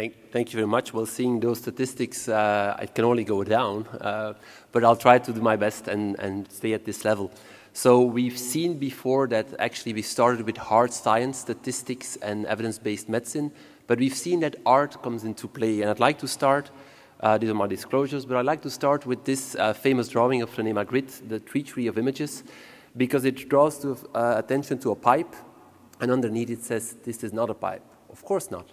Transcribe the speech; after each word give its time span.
Thank, 0.00 0.32
thank 0.32 0.50
you 0.50 0.56
very 0.56 0.66
much. 0.66 0.94
Well, 0.94 1.04
seeing 1.04 1.40
those 1.40 1.58
statistics, 1.58 2.26
uh, 2.26 2.86
can 2.94 3.04
only 3.04 3.22
go 3.22 3.44
down, 3.44 3.86
uh, 4.00 4.32
but 4.72 4.82
I'll 4.82 4.96
try 4.96 5.18
to 5.18 5.30
do 5.30 5.42
my 5.42 5.56
best 5.56 5.88
and, 5.88 6.18
and 6.18 6.50
stay 6.50 6.72
at 6.72 6.86
this 6.86 7.04
level. 7.04 7.30
So 7.74 8.00
we've 8.00 8.38
seen 8.38 8.78
before 8.78 9.28
that 9.28 9.48
actually 9.58 9.92
we 9.92 10.00
started 10.00 10.46
with 10.46 10.56
hard 10.56 10.90
science, 10.94 11.40
statistics, 11.40 12.16
and 12.16 12.46
evidence-based 12.46 13.10
medicine, 13.10 13.52
but 13.86 13.98
we've 13.98 14.14
seen 14.14 14.40
that 14.40 14.56
art 14.64 15.02
comes 15.02 15.24
into 15.24 15.46
play. 15.46 15.82
And 15.82 15.90
I'd 15.90 16.00
like 16.00 16.18
to 16.20 16.28
start, 16.28 16.70
uh, 17.20 17.36
these 17.36 17.50
are 17.50 17.54
my 17.54 17.66
disclosures, 17.66 18.24
but 18.24 18.38
I'd 18.38 18.46
like 18.46 18.62
to 18.62 18.70
start 18.70 19.04
with 19.04 19.26
this 19.26 19.54
uh, 19.56 19.74
famous 19.74 20.08
drawing 20.08 20.40
of 20.40 20.50
René 20.56 20.72
Magritte, 20.72 21.28
the 21.28 21.40
Treachery 21.40 21.88
of 21.88 21.98
Images, 21.98 22.42
because 22.96 23.26
it 23.26 23.50
draws 23.50 23.78
to, 23.80 23.98
uh, 24.14 24.36
attention 24.38 24.78
to 24.78 24.92
a 24.92 24.96
pipe, 24.96 25.36
and 26.00 26.10
underneath 26.10 26.48
it 26.48 26.64
says, 26.64 26.96
this 27.04 27.22
is 27.22 27.34
not 27.34 27.50
a 27.50 27.54
pipe. 27.54 27.82
Of 28.08 28.24
course 28.24 28.50
not. 28.50 28.72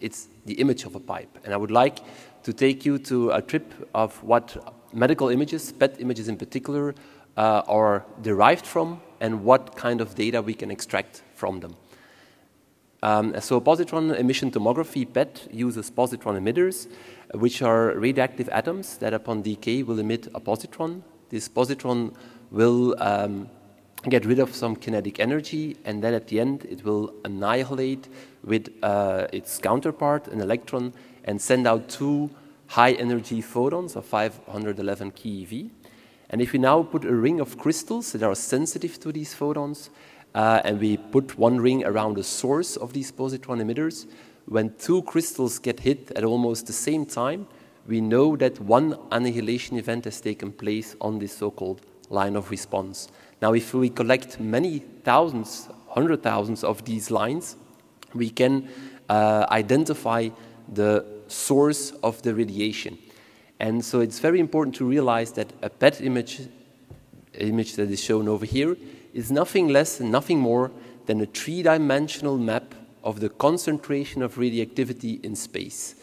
It's 0.00 0.28
the 0.46 0.54
image 0.54 0.84
of 0.84 0.94
a 0.94 1.00
pipe. 1.00 1.38
And 1.44 1.52
I 1.52 1.56
would 1.56 1.70
like 1.70 1.98
to 2.44 2.52
take 2.52 2.86
you 2.86 2.98
to 2.98 3.30
a 3.30 3.42
trip 3.42 3.72
of 3.94 4.22
what 4.22 4.74
medical 4.92 5.28
images, 5.28 5.72
PET 5.72 6.00
images 6.00 6.28
in 6.28 6.36
particular, 6.36 6.94
uh, 7.36 7.62
are 7.66 8.04
derived 8.22 8.66
from 8.66 9.00
and 9.20 9.44
what 9.44 9.76
kind 9.76 10.00
of 10.00 10.14
data 10.14 10.40
we 10.42 10.54
can 10.54 10.70
extract 10.70 11.22
from 11.34 11.60
them. 11.60 11.76
Um, 13.02 13.40
so 13.40 13.60
positron 13.60 14.18
emission 14.18 14.50
tomography 14.50 15.12
PET 15.12 15.46
uses 15.52 15.90
positron 15.90 16.36
emitters, 16.36 16.88
which 17.34 17.62
are 17.62 17.96
radioactive 17.96 18.48
atoms 18.48 18.98
that 18.98 19.14
upon 19.14 19.42
decay 19.42 19.84
will 19.84 20.00
emit 20.00 20.26
a 20.34 20.40
positron. 20.40 21.02
This 21.28 21.48
positron 21.48 22.14
will 22.50 22.96
um, 22.98 23.48
get 24.04 24.24
rid 24.24 24.38
of 24.38 24.54
some 24.54 24.76
kinetic 24.76 25.18
energy, 25.18 25.76
and 25.84 26.02
then 26.02 26.14
at 26.14 26.28
the 26.28 26.40
end 26.40 26.64
it 26.64 26.84
will 26.84 27.12
annihilate 27.24 28.08
with 28.44 28.70
uh, 28.82 29.26
its 29.32 29.58
counterpart, 29.58 30.28
an 30.28 30.40
electron, 30.40 30.92
and 31.24 31.40
send 31.40 31.66
out 31.66 31.88
two 31.88 32.30
high 32.68 32.92
energy 32.92 33.40
photons 33.40 33.96
of 33.96 34.04
511 34.04 35.12
keV. 35.12 35.70
And 36.30 36.40
if 36.40 36.52
we 36.52 36.58
now 36.58 36.82
put 36.82 37.04
a 37.04 37.14
ring 37.14 37.40
of 37.40 37.58
crystals 37.58 38.12
that 38.12 38.22
are 38.22 38.34
sensitive 38.34 39.00
to 39.00 39.10
these 39.10 39.34
photons, 39.34 39.90
uh, 40.34 40.60
and 40.64 40.78
we 40.78 40.98
put 40.98 41.38
one 41.38 41.58
ring 41.60 41.84
around 41.84 42.16
the 42.16 42.24
source 42.24 42.76
of 42.76 42.92
these 42.92 43.10
positron 43.10 43.62
emitters, 43.62 44.06
when 44.44 44.74
two 44.78 45.02
crystals 45.02 45.58
get 45.58 45.80
hit 45.80 46.12
at 46.14 46.24
almost 46.24 46.66
the 46.66 46.72
same 46.72 47.04
time, 47.04 47.46
we 47.86 48.00
know 48.00 48.36
that 48.36 48.60
one 48.60 48.98
annihilation 49.10 49.78
event 49.78 50.04
has 50.04 50.20
taken 50.20 50.52
place 50.52 50.94
on 51.00 51.18
this 51.18 51.36
so-called 51.36 51.80
line 52.10 52.36
of 52.36 52.50
response. 52.50 53.08
Now, 53.40 53.52
if 53.54 53.74
we 53.74 53.88
collect 53.90 54.40
many 54.40 54.80
thousands, 55.04 55.68
hundred 55.88 56.22
thousands 56.22 56.64
of 56.64 56.84
these 56.84 57.10
lines, 57.10 57.56
we 58.14 58.30
can 58.30 58.68
uh, 59.08 59.46
identify 59.50 60.28
the 60.72 61.04
source 61.28 61.92
of 62.02 62.20
the 62.22 62.34
radiation. 62.34 62.98
And 63.60 63.84
so 63.84 64.00
it's 64.00 64.18
very 64.18 64.40
important 64.40 64.76
to 64.76 64.84
realize 64.84 65.32
that 65.32 65.52
a 65.62 65.70
PET 65.70 66.00
image, 66.00 66.40
image 67.34 67.74
that 67.74 67.90
is 67.90 68.02
shown 68.02 68.28
over 68.28 68.46
here, 68.46 68.76
is 69.12 69.30
nothing 69.30 69.68
less 69.68 70.00
and 70.00 70.12
nothing 70.12 70.38
more 70.38 70.70
than 71.06 71.20
a 71.20 71.26
three-dimensional 71.26 72.38
map 72.38 72.74
of 73.02 73.20
the 73.20 73.28
concentration 73.28 74.22
of 74.22 74.38
radioactivity 74.38 75.20
in 75.22 75.34
space. 75.34 75.94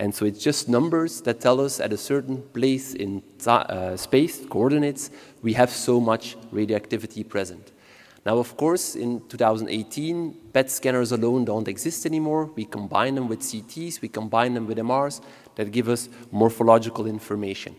And 0.00 0.14
so 0.14 0.24
it's 0.24 0.42
just 0.42 0.66
numbers 0.66 1.20
that 1.20 1.40
tell 1.40 1.60
us 1.60 1.78
at 1.78 1.92
a 1.92 1.96
certain 1.98 2.40
place 2.54 2.94
in 2.94 3.22
uh, 3.46 3.98
space, 3.98 4.46
coordinates, 4.46 5.10
we 5.42 5.52
have 5.52 5.68
so 5.68 6.00
much 6.00 6.38
radioactivity 6.50 7.22
present. 7.22 7.72
Now, 8.24 8.38
of 8.38 8.56
course, 8.56 8.96
in 8.96 9.20
2018, 9.28 10.52
PET 10.54 10.70
scanners 10.70 11.12
alone 11.12 11.44
don't 11.44 11.68
exist 11.68 12.06
anymore. 12.06 12.46
We 12.56 12.64
combine 12.64 13.14
them 13.14 13.28
with 13.28 13.40
CTs, 13.40 14.00
we 14.00 14.08
combine 14.08 14.54
them 14.54 14.66
with 14.66 14.78
MRs 14.78 15.20
that 15.56 15.70
give 15.70 15.90
us 15.90 16.08
morphological 16.30 17.06
information. 17.06 17.76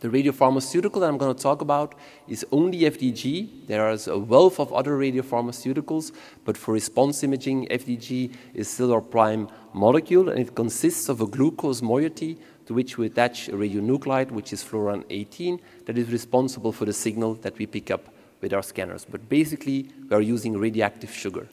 The 0.00 0.08
radiopharmaceutical 0.08 1.00
that 1.00 1.08
I'm 1.08 1.18
going 1.18 1.34
to 1.34 1.42
talk 1.42 1.60
about 1.60 1.96
is 2.28 2.46
only 2.52 2.80
FDG. 2.82 3.66
There 3.66 3.90
is 3.90 4.06
a 4.06 4.16
wealth 4.16 4.60
of 4.60 4.72
other 4.72 4.96
radiopharmaceuticals, 4.96 6.12
but 6.44 6.56
for 6.56 6.72
response 6.72 7.24
imaging, 7.24 7.66
FDG 7.66 8.32
is 8.54 8.68
still 8.70 8.92
our 8.92 9.00
prime 9.00 9.48
molecule, 9.74 10.28
and 10.28 10.38
it 10.38 10.54
consists 10.54 11.08
of 11.08 11.20
a 11.20 11.26
glucose 11.26 11.82
moiety 11.82 12.38
to 12.66 12.74
which 12.74 12.96
we 12.96 13.06
attach 13.06 13.48
a 13.48 13.52
radionuclide, 13.52 14.30
which 14.30 14.52
is 14.52 14.62
fluorine 14.62 15.04
18, 15.10 15.60
that 15.86 15.98
is 15.98 16.12
responsible 16.12 16.70
for 16.70 16.84
the 16.84 16.92
signal 16.92 17.34
that 17.34 17.58
we 17.58 17.66
pick 17.66 17.90
up 17.90 18.08
with 18.40 18.52
our 18.52 18.62
scanners. 18.62 19.04
But 19.04 19.28
basically, 19.28 19.90
we 20.08 20.14
are 20.14 20.20
using 20.20 20.56
radioactive 20.56 21.12
sugar. 21.12 21.48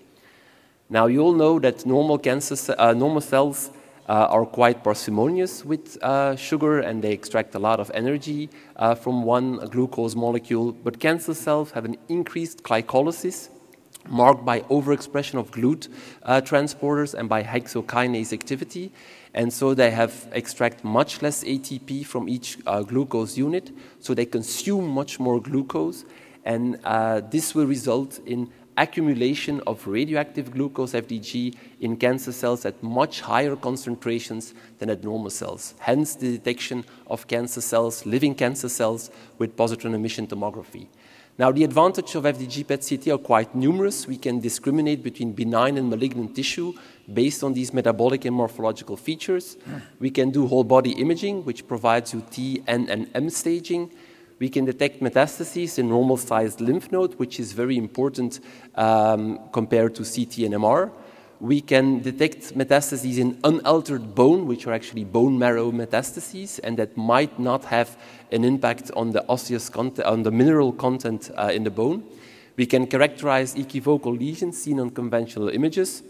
Now, 0.88 1.08
you 1.08 1.22
all 1.22 1.34
know 1.34 1.58
that 1.60 1.84
normal, 1.84 2.20
cancer, 2.20 2.76
uh, 2.78 2.94
normal 2.94 3.22
cells 3.22 3.72
uh, 4.08 4.28
are 4.30 4.46
quite 4.46 4.84
parsimonious 4.84 5.66
with 5.66 5.98
uh, 6.04 6.36
sugar 6.36 6.80
and 6.80 7.04
they 7.04 7.12
extract 7.12 7.56
a 7.56 7.60
lot 7.60 7.80
of 7.80 7.90
energy 7.94 8.50
uh, 8.76 8.96
from 8.96 9.24
one 9.24 9.58
glucose 9.70 10.16
molecule. 10.16 10.72
But 10.72 11.00
cancer 11.00 11.34
cells 11.34 11.72
have 11.72 11.86
an 11.86 11.98
increased 12.08 12.64
glycolysis 12.64 13.50
marked 14.08 14.46
by 14.46 14.62
overexpression 14.62 15.40
of 15.40 15.52
GLUT 15.52 15.88
uh, 16.24 16.42
transporters 16.42 17.14
and 17.14 17.28
by 17.28 17.44
hexokinase 17.44 18.34
activity. 18.34 18.92
And 19.34 19.52
so 19.52 19.74
they 19.74 19.92
have 19.92 20.28
extract 20.32 20.84
much 20.84 21.22
less 21.22 21.44
ATP 21.44 22.06
from 22.06 22.30
each 22.30 22.58
uh, 22.66 22.84
glucose 22.84 23.38
unit, 23.38 23.72
so 24.00 24.14
they 24.14 24.26
consume 24.26 24.88
much 24.88 25.20
more 25.20 25.42
glucose. 25.42 26.06
And 26.46 26.80
uh, 26.84 27.22
this 27.22 27.56
will 27.56 27.66
result 27.66 28.20
in 28.26 28.52
accumulation 28.78 29.62
of 29.66 29.86
radioactive 29.88 30.52
glucose 30.52 30.94
FDG 30.94 31.56
in 31.82 31.98
cancer 31.98 32.32
cells 32.32 32.66
at 32.66 32.82
much 32.84 33.22
higher 33.22 33.56
concentrations 33.56 34.54
than 34.80 34.90
at 34.90 35.04
normal 35.04 35.30
cells. 35.30 35.74
Hence 35.80 36.16
the 36.16 36.38
detection 36.38 36.86
of 37.08 37.28
cancer 37.28 37.62
cells, 37.62 38.06
living 38.06 38.36
cancer 38.36 38.70
cells, 38.70 39.12
with 39.38 39.56
positron 39.56 39.94
emission 39.94 40.28
tomography. 40.28 40.88
Now, 41.38 41.52
the 41.52 41.66
advantage 41.66 42.16
of 42.16 42.24
FDG 42.24 42.66
PET-CT 42.66 43.08
are 43.10 43.18
quite 43.18 43.54
numerous. 43.54 44.08
We 44.08 44.16
can 44.16 44.40
discriminate 44.40 45.04
between 45.04 45.34
benign 45.34 45.78
and 45.78 45.90
malignant 45.90 46.34
tissue 46.34 46.74
based 47.14 47.44
on 47.44 47.54
these 47.54 47.74
metabolic 47.74 48.24
and 48.24 48.34
morphological 48.34 48.96
features. 48.96 49.58
We 50.00 50.12
can 50.12 50.32
do 50.32 50.48
whole 50.48 50.64
body 50.64 50.92
imaging, 50.92 51.44
which 51.44 51.68
provides 51.68 52.14
you 52.14 52.24
T, 52.32 52.64
N, 52.68 52.88
and 52.90 53.10
M 53.14 53.30
staging. 53.30 53.92
We 54.38 54.50
can 54.50 54.66
detect 54.66 55.02
metastases 55.02 55.80
in 55.80 55.88
normal 55.88 56.18
sized 56.18 56.60
lymph 56.60 56.92
node, 56.92 57.16
which 57.16 57.40
is 57.40 57.54
very 57.54 57.78
important 57.78 58.42
um, 58.76 59.40
compared 59.54 59.96
to 59.96 60.04
CT 60.04 60.40
and 60.40 60.56
MR. 60.56 60.92
We 61.40 61.62
can 61.62 62.02
detect 62.02 62.54
metastases 62.58 63.18
in 63.18 63.40
unaltered 63.46 64.14
bone, 64.14 64.46
which 64.46 64.68
are 64.68 64.74
actually 64.74 65.06
bone 65.06 65.40
marrow 65.40 65.72
metastases, 65.72 66.60
and 66.64 66.78
that 66.78 66.98
might 66.98 67.40
not 67.40 67.66
have 67.66 67.98
an 68.32 68.44
impact 68.44 68.92
on 68.96 69.12
the 69.12 69.26
osseous 69.30 69.70
content, 69.70 70.06
on 70.06 70.24
the 70.24 70.32
mineral 70.32 70.74
content 70.74 71.32
uh, 71.38 71.52
in 71.54 71.64
the 71.64 71.72
bone. 71.72 72.04
We 72.58 72.66
can 72.66 72.88
characterize 72.88 73.56
equivocal 73.56 74.14
lesions 74.14 74.62
seen 74.62 74.80
on 74.80 74.90
conventional 74.90 75.50
images, 75.50 76.04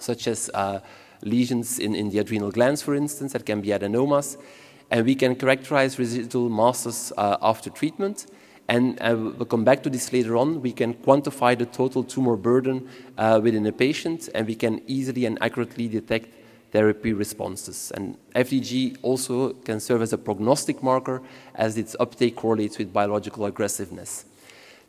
such 0.00 0.26
as 0.26 0.50
uh, 0.54 0.80
lesions 1.22 1.78
in, 1.78 1.94
in 1.94 2.10
the 2.10 2.18
adrenal 2.18 2.50
glands, 2.50 2.82
for 2.82 2.94
instance, 2.94 3.32
that 3.32 3.46
can 3.46 3.60
be 3.60 3.68
adenomas 3.68 4.36
and 4.90 5.04
we 5.04 5.14
can 5.14 5.34
characterize 5.34 5.98
residual 5.98 6.48
masses 6.48 7.12
uh, 7.16 7.36
after 7.42 7.70
treatment. 7.70 8.26
And 8.68 9.00
uh, 9.00 9.16
we'll 9.16 9.46
come 9.46 9.64
back 9.64 9.82
to 9.84 9.90
this 9.90 10.12
later 10.12 10.36
on. 10.36 10.60
We 10.60 10.72
can 10.72 10.92
quantify 10.92 11.56
the 11.58 11.64
total 11.64 12.04
tumor 12.04 12.36
burden 12.36 12.88
uh, 13.16 13.40
within 13.42 13.66
a 13.66 13.72
patient, 13.72 14.28
and 14.34 14.46
we 14.46 14.54
can 14.54 14.82
easily 14.86 15.24
and 15.24 15.38
accurately 15.40 15.88
detect 15.88 16.34
therapy 16.70 17.14
responses. 17.14 17.92
And 17.94 18.18
FDG 18.34 18.98
also 19.02 19.54
can 19.54 19.80
serve 19.80 20.02
as 20.02 20.12
a 20.12 20.18
prognostic 20.18 20.82
marker 20.82 21.22
as 21.54 21.78
its 21.78 21.96
uptake 21.98 22.36
correlates 22.36 22.76
with 22.76 22.92
biological 22.92 23.46
aggressiveness. 23.46 24.26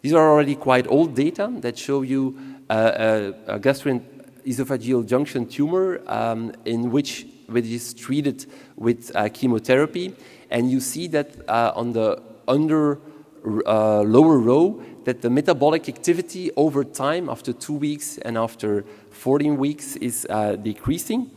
These 0.02 0.14
are 0.14 0.30
already 0.30 0.56
quite 0.56 0.88
old 0.88 1.16
data 1.16 1.50
that 1.60 1.78
show 1.78 2.02
you 2.02 2.38
uh, 2.70 3.32
a, 3.48 3.56
a 3.56 3.60
gastroesophageal 3.60 5.06
junction 5.06 5.46
tumor 5.46 6.02
um, 6.08 6.54
in 6.66 6.92
which 6.92 7.28
which 7.52 7.66
is 7.66 7.94
treated 7.94 8.46
with 8.76 9.12
uh, 9.16 9.30
chemotherapy. 9.30 10.14
And 10.50 10.70
you 10.72 10.80
see 10.80 11.08
that 11.08 11.50
uh, 11.50 11.74
on 11.76 11.94
the 11.94 12.22
under 12.48 13.00
uh, 13.46 14.02
lower 14.02 14.40
row 14.40 14.82
that 15.06 15.22
the 15.22 15.30
metabolic 15.30 15.88
activity 15.88 16.52
over 16.56 16.84
time 16.84 17.30
after 17.30 17.54
two 17.54 17.74
weeks 17.74 18.18
and 18.20 18.38
after 18.38 18.84
14 19.12 19.58
weeks 19.58 19.96
is 19.98 20.28
decreasing. 20.62 21.32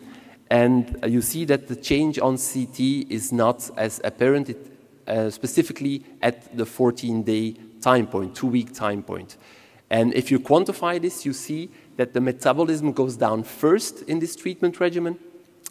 And 0.50 0.98
you 1.06 1.22
see 1.22 1.46
that 1.46 1.68
the 1.68 1.76
change 1.76 2.18
on 2.18 2.36
CT 2.36 2.78
is 3.08 3.32
not 3.32 3.70
as 3.78 4.02
apparent, 4.04 4.50
it, 4.50 4.58
uh, 5.06 5.30
specifically 5.30 6.04
at 6.20 6.54
the 6.56 6.66
14 6.66 7.22
day 7.22 7.54
time 7.80 8.06
point, 8.06 8.34
two 8.36 8.48
week 8.48 8.74
time 8.74 9.02
point. 9.02 9.38
And 9.88 10.14
if 10.14 10.30
you 10.30 10.38
quantify 10.38 11.00
this, 11.00 11.26
you 11.26 11.32
see 11.32 11.70
that 11.96 12.14
the 12.14 12.20
metabolism 12.20 12.92
goes 12.92 13.16
down 13.16 13.42
first 13.44 14.02
in 14.02 14.20
this 14.20 14.36
treatment 14.36 14.80
regimen, 14.80 15.18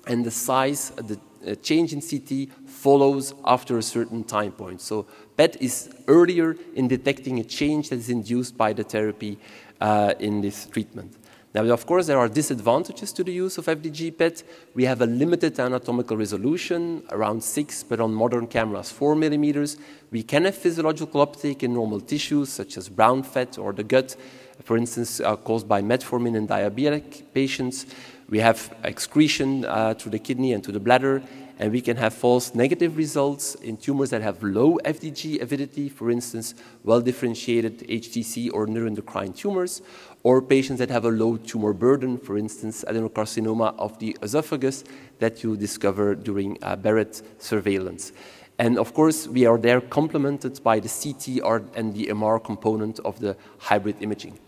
and 0.08 0.26
the 0.26 0.32
size, 0.32 0.92
the 0.92 1.20
uh, 1.46 1.56
change 1.56 1.94
in 1.94 2.02
CT 2.02 2.50
follows 2.68 3.34
after 3.46 3.78
a 3.78 3.82
certain 3.82 4.24
time 4.24 4.52
point. 4.52 4.82
So 4.82 5.08
PET 5.38 5.62
is 5.62 5.90
earlier 6.08 6.56
in 6.76 6.88
detecting 6.88 7.40
a 7.40 7.44
change 7.44 7.90
that 7.90 7.98
is 7.98 8.10
induced 8.10 8.58
by 8.58 8.74
the 8.74 8.84
therapy 8.84 9.40
uh, 9.80 10.14
in 10.20 10.42
this 10.42 10.68
treatment. 10.68 11.16
Now, 11.54 11.64
of 11.64 11.86
course, 11.86 12.08
there 12.08 12.18
are 12.18 12.30
disadvantages 12.30 13.12
to 13.12 13.26
the 13.26 13.34
use 13.34 13.58
of 13.58 13.66
FDG 13.66 14.18
PET. 14.18 14.44
We 14.74 14.86
have 14.86 15.02
a 15.02 15.06
limited 15.06 15.60
anatomical 15.60 16.16
resolution, 16.16 17.04
around 17.10 17.44
6, 17.44 17.84
but 17.84 18.00
on 18.00 18.14
modern 18.14 18.48
cameras, 18.48 18.90
4 18.90 19.16
millimeters. 19.16 19.76
We 20.12 20.24
can 20.24 20.46
have 20.46 20.56
physiological 20.56 21.20
uptake 21.20 21.62
in 21.62 21.74
normal 21.74 22.00
tissues, 22.00 22.50
such 22.50 22.78
as 22.78 22.88
brown 22.88 23.24
fat 23.24 23.58
or 23.58 23.74
the 23.74 23.84
gut, 23.84 24.16
for 24.64 24.78
instance, 24.78 25.20
uh, 25.20 25.36
caused 25.36 25.68
by 25.68 25.82
metformin 25.82 26.38
in 26.38 26.48
diabetic 26.48 27.24
patients. 27.34 27.86
We 28.32 28.40
have 28.40 28.74
excretion 28.86 29.66
uh, 29.66 29.94
to 29.96 30.10
the 30.10 30.18
kidney 30.18 30.54
and 30.54 30.64
to 30.64 30.72
the 30.72 30.80
bladder, 30.80 31.22
and 31.60 31.70
we 31.70 31.82
can 31.82 31.98
have 31.98 32.14
false 32.14 32.56
negative 32.56 32.96
results 32.96 33.56
in 33.56 33.76
tumors 33.76 34.10
that 34.12 34.22
have 34.22 34.42
low 34.42 34.80
FDG 34.86 35.42
avidity, 35.42 35.90
for 35.90 36.10
instance, 36.10 36.56
well-differentiated 36.86 37.80
HCC 37.80 38.50
or 38.54 38.68
neuroendocrine 38.68 39.36
tumors, 39.36 39.82
or 40.24 40.42
patients 40.42 40.80
that 40.80 40.90
have 40.90 41.04
a 41.04 41.10
low 41.10 41.36
tumor 41.36 41.74
burden, 41.74 42.18
for 42.18 42.38
instance, 42.38 42.86
adenocarcinoma 42.88 43.76
of 43.78 44.00
the 44.00 44.16
esophagus 44.24 44.86
that 45.20 45.44
you 45.44 45.58
discover 45.58 46.16
during 46.16 46.58
uh, 46.62 46.78
Barrett 46.78 47.22
surveillance. 47.38 48.14
And 48.58 48.80
of 48.80 48.94
course, 48.94 49.28
we 49.28 49.46
are 49.46 49.58
there 49.58 49.82
complemented 49.82 50.64
by 50.64 50.80
the 50.80 50.88
CT 50.88 51.44
and 51.76 51.94
the 51.94 52.08
MR 52.08 52.42
component 52.42 53.00
of 53.00 53.20
the 53.20 53.36
hybrid 53.58 53.98
imaging. 54.00 54.40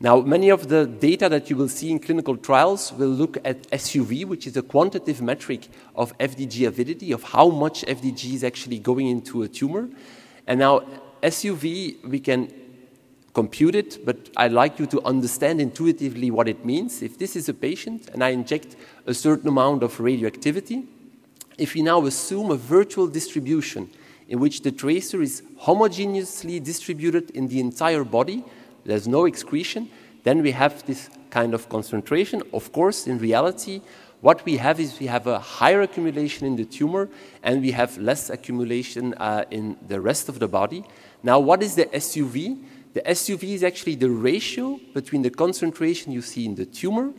Now, 0.00 0.20
many 0.20 0.48
of 0.50 0.68
the 0.68 0.86
data 0.86 1.28
that 1.28 1.50
you 1.50 1.56
will 1.56 1.68
see 1.68 1.90
in 1.90 1.98
clinical 1.98 2.36
trials 2.36 2.92
will 2.92 3.08
look 3.08 3.36
at 3.44 3.68
SUV, 3.70 4.24
which 4.24 4.46
is 4.46 4.56
a 4.56 4.62
quantitative 4.62 5.20
metric 5.20 5.68
of 5.96 6.16
FDG 6.18 6.68
avidity, 6.68 7.10
of 7.10 7.24
how 7.24 7.48
much 7.48 7.84
FDG 7.84 8.34
is 8.34 8.44
actually 8.44 8.78
going 8.78 9.08
into 9.08 9.42
a 9.42 9.48
tumor. 9.48 9.88
And 10.46 10.60
now, 10.60 10.82
SUV, 11.20 12.04
we 12.04 12.20
can 12.20 12.52
compute 13.34 13.74
it, 13.74 14.04
but 14.04 14.30
I'd 14.36 14.52
like 14.52 14.78
you 14.78 14.86
to 14.86 15.02
understand 15.02 15.60
intuitively 15.60 16.30
what 16.30 16.46
it 16.46 16.64
means. 16.64 17.02
If 17.02 17.18
this 17.18 17.34
is 17.34 17.48
a 17.48 17.54
patient 17.54 18.08
and 18.12 18.22
I 18.22 18.28
inject 18.28 18.76
a 19.06 19.14
certain 19.14 19.48
amount 19.48 19.82
of 19.82 19.98
radioactivity, 19.98 20.86
if 21.56 21.74
we 21.74 21.82
now 21.82 22.06
assume 22.06 22.52
a 22.52 22.56
virtual 22.56 23.08
distribution 23.08 23.90
in 24.28 24.38
which 24.38 24.62
the 24.62 24.70
tracer 24.70 25.22
is 25.22 25.42
homogeneously 25.62 26.62
distributed 26.62 27.30
in 27.30 27.48
the 27.48 27.58
entire 27.58 28.04
body, 28.04 28.44
there's 28.88 29.06
no 29.06 29.26
excretion, 29.26 29.90
then 30.24 30.42
we 30.42 30.50
have 30.52 30.84
this 30.86 31.10
kind 31.28 31.52
of 31.52 31.68
concentration. 31.68 32.42
Of 32.54 32.72
course, 32.72 33.06
in 33.06 33.18
reality, 33.18 33.82
what 34.22 34.44
we 34.46 34.56
have 34.56 34.80
is 34.80 34.98
we 34.98 35.06
have 35.06 35.26
a 35.26 35.38
higher 35.38 35.82
accumulation 35.82 36.46
in 36.46 36.56
the 36.56 36.64
tumor 36.64 37.10
and 37.42 37.60
we 37.60 37.70
have 37.72 37.98
less 37.98 38.30
accumulation 38.30 39.12
uh, 39.14 39.44
in 39.50 39.76
the 39.86 40.00
rest 40.00 40.30
of 40.30 40.38
the 40.38 40.48
body. 40.48 40.84
Now, 41.22 41.38
what 41.38 41.62
is 41.62 41.74
the 41.74 41.84
SUV? 41.84 42.64
The 42.94 43.02
SUV 43.02 43.54
is 43.54 43.62
actually 43.62 43.96
the 43.96 44.10
ratio 44.10 44.80
between 44.94 45.20
the 45.20 45.30
concentration 45.30 46.10
you 46.10 46.22
see 46.22 46.46
in 46.46 46.54
the 46.54 46.64
tumor 46.64 47.12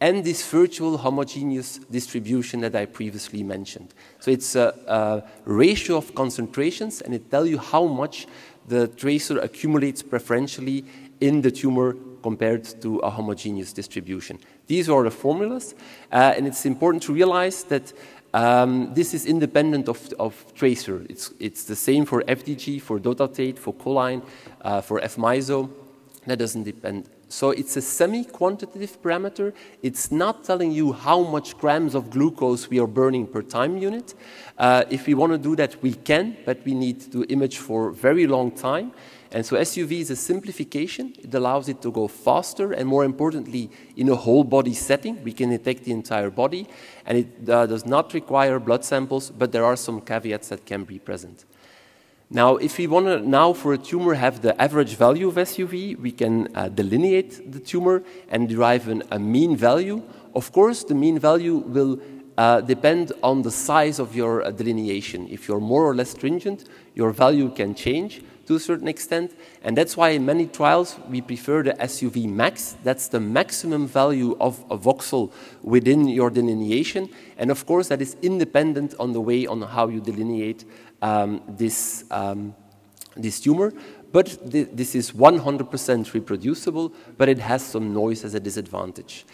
and 0.00 0.22
this 0.22 0.48
virtual 0.48 0.98
homogeneous 0.98 1.78
distribution 1.90 2.60
that 2.60 2.76
I 2.76 2.86
previously 2.86 3.42
mentioned. 3.42 3.92
So 4.20 4.30
it's 4.30 4.54
a, 4.54 4.72
a 4.86 5.24
ratio 5.44 5.96
of 5.96 6.14
concentrations 6.14 7.00
and 7.00 7.12
it 7.12 7.28
tells 7.28 7.48
you 7.48 7.58
how 7.58 7.86
much 7.86 8.28
the 8.68 8.86
tracer 8.86 9.38
accumulates 9.38 10.02
preferentially 10.02 10.84
in 11.20 11.42
the 11.42 11.50
tumor 11.50 11.96
compared 12.22 12.64
to 12.82 12.98
a 12.98 13.10
homogeneous 13.10 13.72
distribution. 13.72 14.38
These 14.66 14.88
are 14.88 15.02
the 15.04 15.10
formulas, 15.10 15.74
uh, 16.12 16.34
and 16.36 16.46
it's 16.46 16.66
important 16.66 17.02
to 17.04 17.12
realize 17.12 17.64
that 17.64 17.92
um, 18.34 18.92
this 18.94 19.14
is 19.14 19.24
independent 19.24 19.88
of, 19.88 20.12
of, 20.18 20.54
tracer. 20.54 21.06
It's, 21.08 21.32
it's 21.40 21.64
the 21.64 21.76
same 21.76 22.04
for 22.04 22.22
FDG, 22.22 22.82
for 22.82 22.98
dotatate, 22.98 23.58
for 23.58 23.72
choline, 23.72 24.22
uh, 24.60 24.82
for 24.82 25.00
F-MISO. 25.00 25.70
That 26.26 26.38
doesn't 26.38 26.64
depend. 26.64 27.08
So 27.30 27.50
it's 27.50 27.76
a 27.76 27.82
semi-quantitative 27.82 29.02
parameter. 29.02 29.52
It's 29.82 30.10
not 30.10 30.44
telling 30.44 30.72
you 30.72 30.92
how 30.92 31.22
much 31.22 31.56
grams 31.58 31.94
of 31.94 32.10
glucose 32.10 32.68
we 32.68 32.80
are 32.80 32.86
burning 32.86 33.26
per 33.26 33.42
time 33.42 33.76
unit. 33.78 34.14
Uh, 34.56 34.84
if 34.90 35.06
we 35.06 35.14
want 35.14 35.32
to 35.32 35.38
do 35.38 35.56
that, 35.56 35.82
we 35.82 35.94
can, 35.94 36.36
but 36.44 36.58
we 36.64 36.74
need 36.74 37.12
to 37.12 37.24
image 37.24 37.58
for 37.58 37.90
very 37.90 38.26
long 38.26 38.50
time. 38.50 38.92
And 39.30 39.44
so 39.44 39.56
SUV 39.56 40.00
is 40.00 40.10
a 40.10 40.16
simplification. 40.16 41.14
It 41.18 41.34
allows 41.34 41.68
it 41.68 41.82
to 41.82 41.92
go 41.92 42.08
faster 42.08 42.72
and 42.72 42.88
more 42.88 43.04
importantly, 43.04 43.70
in 43.96 44.08
a 44.08 44.14
whole 44.14 44.42
body 44.42 44.72
setting, 44.72 45.22
we 45.22 45.32
can 45.32 45.50
detect 45.50 45.84
the 45.84 45.92
entire 45.92 46.30
body. 46.30 46.66
And 47.04 47.18
it 47.18 47.50
uh, 47.50 47.66
does 47.66 47.84
not 47.84 48.14
require 48.14 48.58
blood 48.58 48.84
samples, 48.84 49.30
but 49.30 49.52
there 49.52 49.64
are 49.64 49.76
some 49.76 50.00
caveats 50.00 50.48
that 50.48 50.64
can 50.64 50.84
be 50.84 50.98
present. 50.98 51.44
Now, 52.30 52.56
if 52.56 52.76
we 52.76 52.86
want 52.86 53.06
to 53.06 53.26
now 53.26 53.54
for 53.54 53.72
a 53.72 53.78
tumor 53.78 54.14
have 54.14 54.42
the 54.42 54.60
average 54.60 54.96
value 54.96 55.28
of 55.28 55.36
SUV, 55.36 55.98
we 55.98 56.12
can 56.12 56.54
uh, 56.54 56.68
delineate 56.68 57.50
the 57.50 57.58
tumor 57.58 58.02
and 58.28 58.48
derive 58.48 58.88
an, 58.88 59.02
a 59.10 59.18
mean 59.18 59.56
value. 59.56 60.02
Of 60.34 60.52
course, 60.52 60.84
the 60.84 60.94
mean 60.94 61.18
value 61.18 61.56
will 61.56 62.00
uh, 62.36 62.60
depend 62.60 63.12
on 63.22 63.42
the 63.42 63.50
size 63.50 63.98
of 63.98 64.14
your 64.14 64.44
uh, 64.44 64.50
delineation. 64.50 65.26
If 65.28 65.48
you're 65.48 65.60
more 65.60 65.84
or 65.84 65.94
less 65.94 66.10
stringent, 66.10 66.68
your 66.94 67.12
value 67.12 67.50
can 67.50 67.74
change 67.74 68.22
to 68.48 68.56
a 68.56 68.60
certain 68.60 68.88
extent. 68.88 69.36
And 69.62 69.76
that's 69.76 69.94
why 69.94 70.10
in 70.10 70.24
many 70.24 70.46
trials 70.46 70.98
we 71.08 71.20
prefer 71.20 71.62
the 71.62 71.74
SUV 71.74 72.26
max. 72.28 72.76
That's 72.82 73.08
the 73.08 73.20
maximum 73.20 73.86
value 73.86 74.36
of 74.40 74.64
a 74.70 74.78
voxel 74.78 75.30
within 75.62 76.08
your 76.08 76.30
delineation. 76.30 77.10
And 77.36 77.50
of 77.50 77.66
course, 77.66 77.88
that 77.88 78.00
is 78.00 78.16
independent 78.22 78.94
on 78.98 79.12
the 79.12 79.20
way 79.20 79.46
on 79.46 79.60
how 79.60 79.88
you 79.88 80.00
delineate 80.00 80.64
um, 81.02 81.42
this, 81.46 82.04
um, 82.10 82.54
this 83.16 83.38
tumor. 83.38 83.72
But 84.10 84.26
th 84.50 84.68
this 84.72 84.94
is 84.94 85.12
100% 85.12 86.14
reproducible, 86.14 86.92
but 87.18 87.28
it 87.28 87.38
has 87.38 87.62
some 87.62 87.92
noise 87.92 88.24
as 88.24 88.34
a 88.34 88.40
disadvantage. 88.40 89.26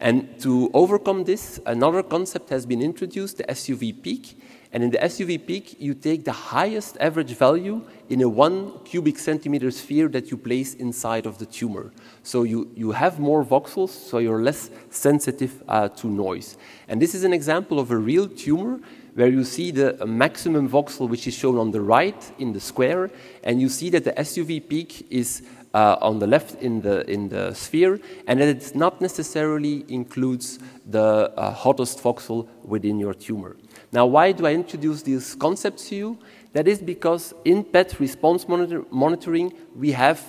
And 0.00 0.40
to 0.40 0.70
overcome 0.72 1.24
this, 1.24 1.60
another 1.66 2.02
concept 2.02 2.48
has 2.48 2.64
been 2.64 2.80
introduced, 2.80 3.36
the 3.36 3.44
SUV 3.44 3.92
peak. 4.02 4.24
And 4.72 4.82
in 4.82 4.90
the 4.90 4.98
SUV 4.98 5.46
peak, 5.46 5.76
you 5.78 5.92
take 5.92 6.24
the 6.24 6.32
highest 6.32 6.96
average 6.98 7.36
value 7.36 7.82
in 8.08 8.22
a 8.22 8.28
one 8.28 8.78
cubic 8.84 9.18
centimeter 9.18 9.70
sphere 9.70 10.08
that 10.08 10.30
you 10.30 10.38
place 10.38 10.74
inside 10.74 11.26
of 11.26 11.36
the 11.36 11.44
tumor. 11.44 11.92
So 12.22 12.44
you, 12.44 12.70
you 12.74 12.92
have 12.92 13.20
more 13.20 13.44
voxels, 13.44 13.90
so 13.90 14.16
you're 14.16 14.42
less 14.42 14.70
sensitive 14.88 15.62
uh, 15.68 15.88
to 15.88 16.06
noise. 16.06 16.56
And 16.88 17.02
this 17.02 17.14
is 17.14 17.22
an 17.24 17.34
example 17.34 17.78
of 17.78 17.90
a 17.90 17.96
real 17.96 18.26
tumor 18.26 18.80
where 19.14 19.28
you 19.28 19.44
see 19.44 19.72
the 19.72 20.06
maximum 20.06 20.70
voxel, 20.70 21.06
which 21.06 21.26
is 21.26 21.34
shown 21.34 21.58
on 21.58 21.70
the 21.70 21.80
right 21.82 22.32
in 22.38 22.54
the 22.54 22.60
square, 22.60 23.10
and 23.44 23.60
you 23.60 23.68
see 23.68 23.90
that 23.90 24.04
the 24.04 24.12
SUV 24.12 24.66
peak 24.66 25.06
is 25.10 25.42
uh, 25.74 25.96
on 26.00 26.18
the 26.18 26.26
left 26.26 26.62
in 26.62 26.80
the, 26.80 27.08
in 27.10 27.28
the 27.28 27.52
sphere, 27.52 28.00
and 28.26 28.40
that 28.40 28.48
it 28.48 28.74
not 28.74 29.00
necessarily 29.00 29.84
includes 29.88 30.58
the 30.86 31.32
uh, 31.36 31.52
hottest 31.52 32.02
voxel 32.02 32.48
within 32.64 32.98
your 32.98 33.14
tumor. 33.14 33.56
Now, 33.92 34.06
why 34.06 34.32
do 34.32 34.46
I 34.46 34.54
introduce 34.54 35.02
these 35.02 35.34
concepts 35.34 35.90
to 35.90 35.96
you? 35.96 36.18
That 36.54 36.66
is 36.66 36.80
because 36.80 37.34
in 37.44 37.62
PET 37.62 38.00
response 38.00 38.48
monitor 38.48 38.84
monitoring, 38.90 39.52
we 39.76 39.92
have 39.92 40.24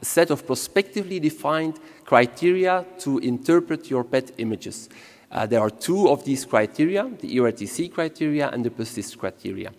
a 0.00 0.04
set 0.04 0.30
of 0.30 0.46
prospectively 0.46 1.18
defined 1.18 1.80
criteria 2.04 2.86
to 3.00 3.18
interpret 3.18 3.90
your 3.90 4.04
PET 4.04 4.30
images. 4.38 4.88
Uh, 5.32 5.46
there 5.46 5.60
are 5.60 5.70
two 5.70 6.08
of 6.08 6.24
these 6.24 6.44
criteria, 6.44 7.10
the 7.20 7.36
EORTC 7.36 7.92
criteria 7.92 8.50
and 8.50 8.64
the 8.64 8.70
PERCIST 8.70 9.18
criteria. 9.18 9.72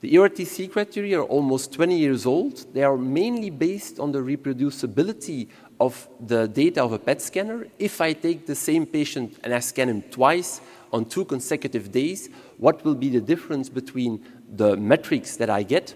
The 0.00 0.14
EORTC 0.14 0.70
criteria 0.70 1.20
are 1.20 1.24
almost 1.24 1.72
20 1.72 1.98
years 1.98 2.24
old. 2.24 2.72
They 2.72 2.84
are 2.84 2.96
mainly 2.96 3.50
based 3.50 3.98
on 3.98 4.12
the 4.12 4.20
reproducibility 4.20 5.48
of 5.80 6.08
the 6.24 6.46
data 6.46 6.84
of 6.84 6.92
a 6.92 6.98
PET 6.98 7.20
scanner. 7.20 7.66
If 7.78 8.00
I 8.00 8.12
take 8.12 8.46
the 8.46 8.54
same 8.54 8.86
patient 8.86 9.38
and 9.42 9.52
I 9.52 9.58
scan 9.58 9.88
him 9.88 10.02
twice 10.02 10.60
on 10.92 11.04
two 11.04 11.24
consecutive 11.24 11.92
days, 11.92 12.28
what 12.58 12.84
will 12.84 12.94
be 12.94 13.08
the 13.08 13.20
difference 13.20 13.68
between 13.68 14.24
the 14.54 14.76
metrics 14.76 15.36
that 15.36 15.50
I 15.50 15.62
get. 15.62 15.94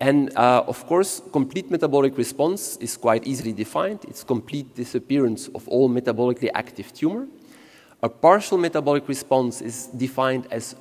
And 0.00 0.36
uh, 0.36 0.64
of 0.66 0.86
course, 0.86 1.22
complete 1.32 1.70
metabolic 1.70 2.18
response 2.18 2.76
is 2.78 2.96
quite 2.96 3.26
easily 3.26 3.52
defined. 3.52 4.00
It's 4.08 4.24
complete 4.24 4.74
disappearance 4.74 5.48
of 5.54 5.68
all 5.68 5.88
metabolically 5.88 6.50
active 6.54 6.92
tumor. 6.92 7.28
A 8.02 8.08
partial 8.08 8.58
metabolic 8.58 9.06
response 9.06 9.60
is 9.60 9.86
defined 9.86 10.48
as 10.50 10.74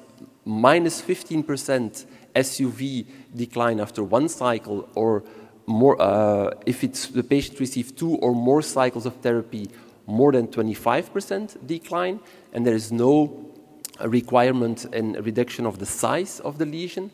minus 0.43 1.01
15% 1.01 2.05
SUV 2.33 3.05
decline 3.35 3.79
after 3.79 4.03
one 4.03 4.27
cycle, 4.27 4.89
or 4.95 5.23
more, 5.67 6.01
uh, 6.01 6.51
if 6.65 6.81
the 7.13 7.23
patient 7.23 7.59
received 7.59 7.97
two 7.97 8.15
or 8.15 8.33
more 8.33 8.61
cycles 8.61 9.05
of 9.05 9.15
therapy, 9.17 9.69
more 10.05 10.31
than 10.31 10.47
25% 10.47 11.65
decline, 11.65 12.19
and 12.53 12.65
there 12.65 12.75
is 12.75 12.91
no 12.91 13.51
requirement 14.03 14.85
in 14.93 15.13
reduction 15.13 15.65
of 15.65 15.79
the 15.79 15.85
size 15.85 16.39
of 16.41 16.57
the 16.57 16.65
lesion. 16.65 17.11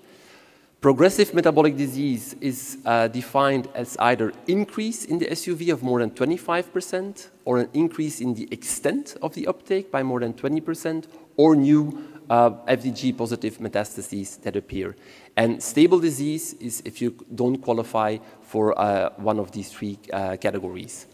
Progressive 0.80 1.34
metabolic 1.34 1.76
disease 1.76 2.36
is 2.40 2.78
uh, 2.86 3.08
defined 3.08 3.68
as 3.74 3.98
either 3.98 4.32
increase 4.48 5.06
in 5.06 5.18
the 5.18 5.26
SUV 5.26 5.74
of 5.74 5.82
more 5.82 6.00
than 6.00 6.12
25% 6.12 7.30
or 7.46 7.58
an 7.58 7.70
increase 7.74 8.22
in 8.22 8.36
the 8.36 8.48
extent 8.52 9.18
of 9.24 9.34
the 9.34 9.48
uptake 9.48 9.92
by 9.92 10.04
more 10.04 10.20
than 10.20 10.34
20% 10.34 11.06
or 11.36 11.56
new 11.56 11.98
uh, 12.30 12.52
FDG 12.68 13.18
positive 13.18 13.58
metastases 13.58 14.40
that 14.42 14.56
appear. 14.56 14.96
And 15.36 15.62
stable 15.64 16.00
disease 16.00 16.54
is 16.60 16.84
if 16.86 17.02
you 17.02 17.16
don't 17.34 17.58
qualify 17.58 18.18
for 18.42 18.80
uh, 18.80 19.10
one 19.18 19.40
of 19.40 19.52
these 19.52 19.72
three 19.72 19.98
uh, 20.14 20.38
categories. 20.38 21.08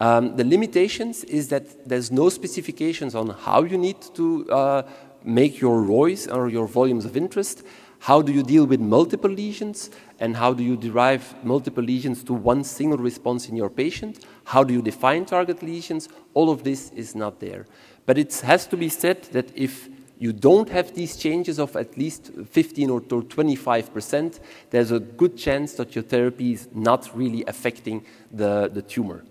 Um, 0.00 0.36
the 0.36 0.44
limitations 0.44 1.24
is 1.24 1.48
that 1.48 1.88
there's 1.88 2.10
no 2.10 2.28
specifications 2.28 3.14
on 3.14 3.30
how 3.30 3.62
you 3.62 3.78
need 3.78 4.00
to 4.14 4.50
uh, 4.50 4.82
make 5.24 5.60
your 5.60 5.82
ROIs 5.82 6.26
or 6.26 6.48
your 6.48 6.66
volumes 6.66 7.04
of 7.04 7.16
interest, 7.16 7.62
how 8.00 8.20
do 8.20 8.30
you 8.30 8.42
deal 8.42 8.66
with 8.66 8.78
multiple 8.78 9.30
lesions, 9.30 9.90
and 10.20 10.36
how 10.36 10.52
do 10.52 10.62
you 10.62 10.76
derive 10.76 11.34
multiple 11.42 11.82
lesions 11.82 12.22
to 12.24 12.34
one 12.34 12.62
single 12.62 12.98
response 12.98 13.48
in 13.48 13.56
your 13.56 13.70
patient, 13.70 14.24
how 14.44 14.62
do 14.62 14.74
you 14.74 14.82
define 14.82 15.24
target 15.24 15.62
lesions, 15.62 16.08
all 16.34 16.50
of 16.50 16.62
this 16.62 16.90
is 16.90 17.14
not 17.14 17.40
there. 17.40 17.66
But 18.04 18.18
it 18.18 18.34
has 18.40 18.66
to 18.68 18.76
be 18.76 18.88
said 18.90 19.22
that 19.32 19.50
if 19.54 19.88
you 20.18 20.32
don't 20.32 20.68
have 20.68 20.94
these 20.94 21.16
changes 21.16 21.58
of 21.58 21.74
at 21.74 21.96
least 21.98 22.30
15 22.50 22.90
or 22.90 23.00
25%, 23.00 24.40
there's 24.70 24.90
a 24.90 25.00
good 25.00 25.36
chance 25.36 25.74
that 25.74 25.94
your 25.94 26.04
therapy 26.04 26.52
is 26.52 26.68
not 26.72 27.10
really 27.14 27.44
affecting 27.46 28.04
the, 28.30 28.70
the 28.72 28.82
tumor. 28.82 29.24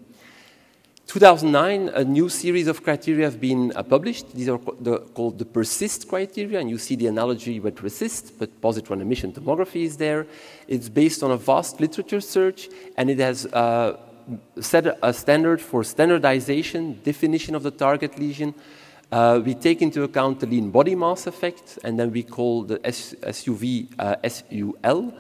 2009, 1.08 1.90
a 1.90 2.04
new 2.04 2.30
series 2.30 2.68
of 2.68 2.84
criteria 2.84 3.26
have 3.26 3.40
been 3.40 3.72
uh, 3.76 3.84
published. 3.84 4.34
These 4.34 4.50
are 4.50 4.60
the, 4.80 5.00
called 5.14 5.38
the 5.38 5.46
PERCIST 5.46 6.08
criteria, 6.08 6.60
and 6.60 6.70
you 6.70 6.80
see 6.80 6.96
the 6.96 7.08
analogy 7.08 7.60
with 7.60 7.76
RECIST, 7.76 8.34
but 8.40 8.60
positron 8.60 9.02
emission 9.02 9.32
tomography 9.32 9.84
is 9.84 9.98
there. 9.98 10.26
It's 10.68 10.90
based 10.90 11.22
on 11.22 11.32
a 11.32 11.38
vast 11.38 11.80
literature 11.80 12.22
search, 12.22 12.70
and 12.98 13.10
it 13.10 13.20
has 13.20 13.46
uh, 13.46 13.98
set 14.60 14.98
a 15.02 15.14
standard 15.14 15.62
for 15.62 15.84
standardization, 15.84 17.00
definition 17.04 17.54
of 17.54 17.62
the 17.62 17.72
target 17.72 18.18
lesion. 18.18 18.56
Uh, 19.12 19.40
we 19.46 19.54
take 19.54 19.84
into 19.84 20.04
account 20.04 20.40
the 20.40 20.48
lean 20.48 20.72
body 20.72 20.96
mass 20.96 21.28
effect, 21.28 21.78
and 21.84 22.00
then 22.00 22.12
we 22.12 22.24
call 22.24 22.64
the 22.64 22.80
SUV 22.80 23.88
uh, 24.00 24.16
SUL. 24.28 25.14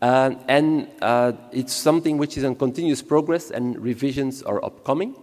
Uh, 0.00 0.34
and 0.48 0.88
uh, 1.02 1.32
it's 1.52 1.74
something 1.74 2.16
which 2.16 2.38
is 2.38 2.44
in 2.44 2.54
continuous 2.54 3.02
progress, 3.02 3.50
and 3.50 3.78
revisions 3.78 4.42
are 4.42 4.64
upcoming. 4.64 5.14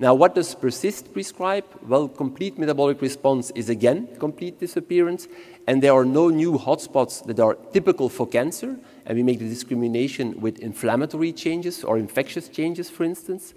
Now, 0.00 0.14
what 0.14 0.36
does 0.36 0.54
PERCIST 0.54 1.12
prescribe? 1.12 1.64
Well, 1.82 2.06
complete 2.06 2.56
metabolic 2.56 3.02
response 3.02 3.50
is 3.56 3.68
again 3.68 4.08
complete 4.20 4.60
disappearance, 4.60 5.26
and 5.66 5.82
there 5.82 5.92
are 5.92 6.04
no 6.04 6.28
new 6.28 6.52
hotspots 6.56 7.24
that 7.26 7.40
are 7.40 7.56
typical 7.72 8.08
for 8.08 8.24
cancer, 8.24 8.78
and 9.06 9.16
we 9.16 9.24
make 9.24 9.40
the 9.40 9.48
discrimination 9.48 10.40
with 10.40 10.60
inflammatory 10.60 11.32
changes 11.32 11.82
or 11.82 11.98
infectious 11.98 12.48
changes, 12.48 12.88
for 12.88 13.02
instance. 13.02 13.54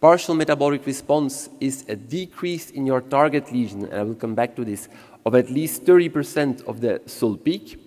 Partial 0.00 0.34
metabolic 0.34 0.84
response 0.86 1.48
is 1.60 1.84
a 1.88 1.94
decrease 1.94 2.70
in 2.70 2.84
your 2.84 3.00
target 3.00 3.52
lesion, 3.52 3.84
and 3.84 3.94
I 3.94 4.02
will 4.02 4.16
come 4.16 4.34
back 4.34 4.56
to 4.56 4.64
this, 4.64 4.88
of 5.24 5.36
at 5.36 5.50
least 5.50 5.84
30% 5.84 6.66
of 6.66 6.80
the 6.80 7.00
SUL 7.06 7.36
peak. 7.36 7.78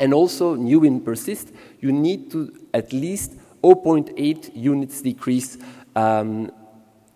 And 0.00 0.12
also, 0.12 0.56
new 0.56 0.82
in 0.82 1.00
PERCIST, 1.00 1.52
you 1.78 1.92
need 1.92 2.28
to 2.32 2.52
at 2.74 2.92
least 2.92 3.36
0.8 3.62 4.50
units 4.54 5.00
decrease 5.00 5.58
um, 5.94 6.50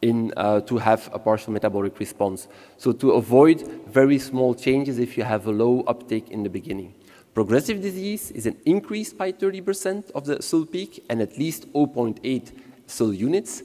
in, 0.02 0.32
uh, 0.36 0.60
to 0.62 0.78
have 0.78 1.10
a 1.12 1.18
partial 1.18 1.52
metabolic 1.52 1.98
response. 1.98 2.48
So 2.76 2.92
to 2.92 3.12
avoid 3.12 3.66
very 3.86 4.18
small 4.18 4.54
changes 4.54 4.98
if 4.98 5.16
you 5.16 5.24
have 5.24 5.46
a 5.46 5.50
low 5.50 5.82
uptake 5.86 6.30
in 6.30 6.42
the 6.42 6.50
beginning. 6.50 6.94
Progressive 7.34 7.80
disease 7.80 8.30
is 8.32 8.46
an 8.46 8.56
increase 8.66 9.12
by 9.12 9.30
30% 9.30 10.10
of 10.12 10.24
the 10.24 10.42
SUL 10.42 10.66
peak 10.66 11.04
and 11.08 11.20
at 11.20 11.38
least 11.38 11.72
0.8 11.72 12.52
SUL 12.86 13.14
units, 13.14 13.62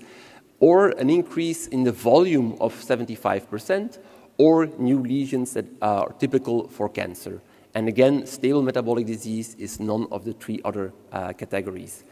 or 0.60 0.90
an 0.90 1.10
increase 1.10 1.68
in 1.68 1.84
the 1.84 1.92
volume 1.92 2.56
of 2.62 2.74
75%, 2.76 3.98
or 4.38 4.68
new 4.78 5.00
lesions 5.00 5.54
that 5.54 5.66
are 5.82 6.12
typical 6.20 6.68
for 6.68 6.90
cancer. 6.90 7.42
And 7.74 7.88
again, 7.88 8.26
stable 8.26 8.62
metabolic 8.62 9.08
disease 9.08 9.56
is 9.56 9.80
none 9.80 10.08
of 10.12 10.26
the 10.26 10.34
three 10.34 10.62
other 10.64 10.94
uh, 11.12 11.34
categories. 11.34 12.04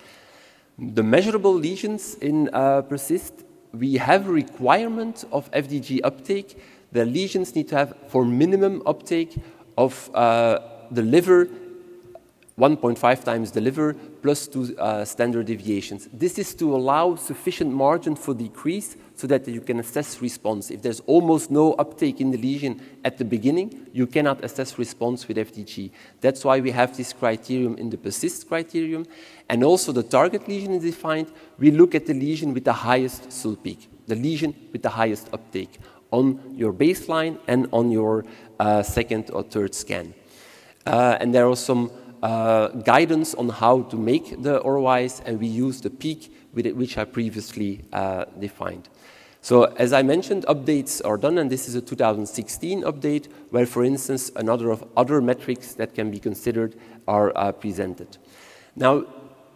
The 0.77 1.03
measurable 1.03 1.53
lesions 1.53 2.15
in 2.15 2.49
uh, 2.51 2.81
PERCIST 2.81 3.45
we 3.73 3.95
have 3.95 4.27
a 4.27 4.31
requirement 4.31 5.25
of 5.31 5.49
FDG 5.51 6.01
uptake. 6.03 6.57
The 6.91 7.05
lesions 7.05 7.55
need 7.55 7.67
to 7.69 7.75
have, 7.75 7.93
for 8.07 8.23
minimum 8.23 8.83
uptake 8.85 9.35
of 9.77 10.09
uh, 10.13 10.59
the 10.91 11.01
liver, 11.01 11.49
1.5 12.59 13.23
times 13.23 13.51
the 13.51 13.61
liver 13.61 13.95
plus 14.21 14.47
two 14.47 14.77
uh, 14.77 15.03
standard 15.03 15.47
deviations. 15.47 16.07
This 16.13 16.37
is 16.37 16.53
to 16.55 16.75
allow 16.75 17.15
sufficient 17.15 17.73
margin 17.73 18.15
for 18.15 18.35
decrease 18.35 18.95
so 19.15 19.25
that 19.27 19.47
you 19.47 19.59
can 19.59 19.79
assess 19.79 20.21
response. 20.21 20.69
If 20.69 20.83
there's 20.83 20.99
almost 21.01 21.49
no 21.49 21.73
uptake 21.73 22.21
in 22.21 22.29
the 22.29 22.37
lesion 22.37 22.79
at 23.03 23.17
the 23.17 23.25
beginning, 23.25 23.87
you 23.91 24.05
cannot 24.05 24.43
assess 24.43 24.77
response 24.77 25.27
with 25.27 25.37
FDG. 25.37 25.91
That's 26.21 26.45
why 26.45 26.59
we 26.59 26.69
have 26.71 26.95
this 26.95 27.11
criterion 27.11 27.77
in 27.79 27.89
the 27.89 27.97
PERCIST 27.97 28.47
criterion. 28.47 29.07
And 29.49 29.63
also 29.63 29.91
the 29.91 30.03
target 30.03 30.47
lesion 30.47 30.73
is 30.73 30.83
defined. 30.83 31.31
We 31.57 31.71
look 31.71 31.95
at 31.95 32.05
the 32.05 32.13
lesion 32.13 32.53
with 32.53 32.65
the 32.65 32.73
highest 32.73 33.31
SUL 33.31 33.55
peak, 33.55 33.89
the 34.05 34.15
lesion 34.15 34.53
with 34.71 34.83
the 34.83 34.89
highest 34.89 35.29
uptake 35.33 35.79
on 36.11 36.39
your 36.55 36.71
baseline 36.71 37.39
and 37.47 37.67
on 37.73 37.89
your 37.89 38.25
uh, 38.59 38.83
second 38.83 39.31
or 39.31 39.41
third 39.41 39.73
scan. 39.73 40.13
Uh, 40.85 41.17
and 41.19 41.33
there 41.33 41.47
are 41.49 41.55
some 41.55 41.89
uh, 42.23 42.69
guidance 42.69 43.35
on 43.35 43.49
how 43.49 43.81
to 43.83 43.97
make 43.97 44.41
the 44.41 44.61
ROIs, 44.61 45.21
and 45.25 45.39
we 45.41 45.47
use 45.47 45.81
the 45.81 45.89
peak 45.89 46.33
which 46.53 46.97
I 46.97 47.03
previously 47.03 47.83
uh, 47.91 48.25
defined. 48.39 48.87
So 49.41 49.65
as 49.75 49.91
I 49.91 50.03
mentioned, 50.03 50.45
updates 50.45 51.01
are 51.03 51.17
done, 51.17 51.37
and 51.37 51.49
this 51.49 51.67
is 51.67 51.75
a 51.75 51.81
2016 51.81 52.83
update, 52.83 53.27
where, 53.49 53.65
for 53.65 53.83
instance, 53.83 54.31
another 54.37 54.71
of 54.71 54.85
other 54.95 55.19
metrics 55.19 55.73
that 55.73 55.93
can 55.93 56.11
be 56.11 56.19
considered 56.19 56.75
are 57.09 57.33
uh, 57.35 57.51
presented. 57.51 58.17
Now, 58.73 59.03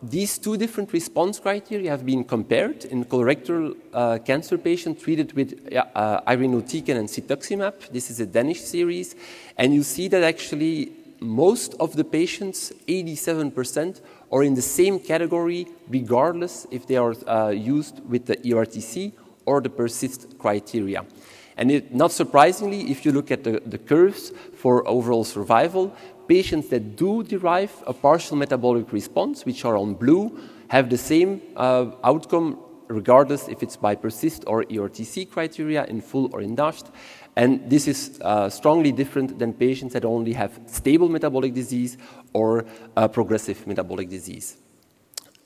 these 0.04 0.38
two 0.38 0.58
different 0.58 0.92
response 0.92 1.40
criteria 1.40 1.90
have 1.90 2.06
been 2.06 2.26
compared 2.26 2.84
in 2.84 3.06
colorectal 3.06 3.78
uh, 3.94 4.18
cancer 4.20 4.58
patients 4.58 5.04
treated 5.04 5.32
with 5.34 5.74
uh, 5.74 6.20
irinotecan 6.28 6.98
and 6.98 7.08
cetuximab. 7.08 7.90
This 7.92 8.12
is 8.12 8.20
a 8.20 8.26
Danish 8.26 8.62
series, 8.62 9.16
and 9.58 9.74
you 9.74 9.84
see 9.84 10.10
that 10.10 10.22
actually 10.22 10.92
most 11.20 11.76
of 11.80 11.96
the 11.96 12.04
patients, 12.04 12.72
87%, 12.88 14.02
are 14.32 14.44
in 14.44 14.54
the 14.54 14.62
same 14.62 15.00
category, 15.00 15.68
regardless 15.88 16.68
if 16.72 16.86
they 16.88 16.98
are 16.98 17.16
uh, 17.28 17.50
used 17.50 18.02
with 18.08 18.26
the 18.26 18.38
ERTC 18.38 19.14
or 19.46 19.62
the 19.62 19.70
PERCIST 19.70 20.38
criteria. 20.38 21.06
And 21.58 21.72
it, 21.72 21.94
not 21.94 22.12
surprisingly, 22.12 22.92
if 22.92 23.06
you 23.06 23.12
look 23.12 23.32
at 23.32 23.44
the, 23.44 23.62
the 23.66 23.78
curves 23.78 24.32
for 24.56 24.88
overall 24.88 25.24
survival, 25.24 25.96
patients 26.28 26.70
that 26.70 26.96
do 26.96 27.24
derive 27.24 27.72
a 27.88 27.94
partial 27.94 28.38
metabolic 28.38 28.92
response, 28.92 29.46
which 29.46 29.66
are 29.66 29.78
on 29.78 29.96
blue, 29.96 30.38
have 30.68 30.90
the 30.90 30.98
same 30.98 31.42
uh, 31.56 31.92
outcome 32.04 32.60
regardless 32.88 33.48
if 33.48 33.64
it's 33.64 33.78
by 33.78 33.96
PERCIST 33.96 34.44
or 34.48 34.64
ERTC 34.64 35.30
criteria 35.30 35.86
in 35.86 36.02
full 36.02 36.30
or 36.34 36.42
in 36.42 36.56
dashed. 36.56 36.88
And 37.36 37.70
this 37.70 37.88
is 37.88 38.20
uh, 38.22 38.50
strongly 38.50 38.92
different 38.92 39.38
than 39.38 39.54
patients 39.54 39.94
that 39.94 40.06
only 40.06 40.34
have 40.34 40.60
stable 40.66 41.10
metabolic 41.10 41.54
disease 41.54 41.98
or 42.34 42.66
uh, 42.96 43.08
progressive 43.08 43.68
metabolic 43.68 44.10
disease. 44.10 44.58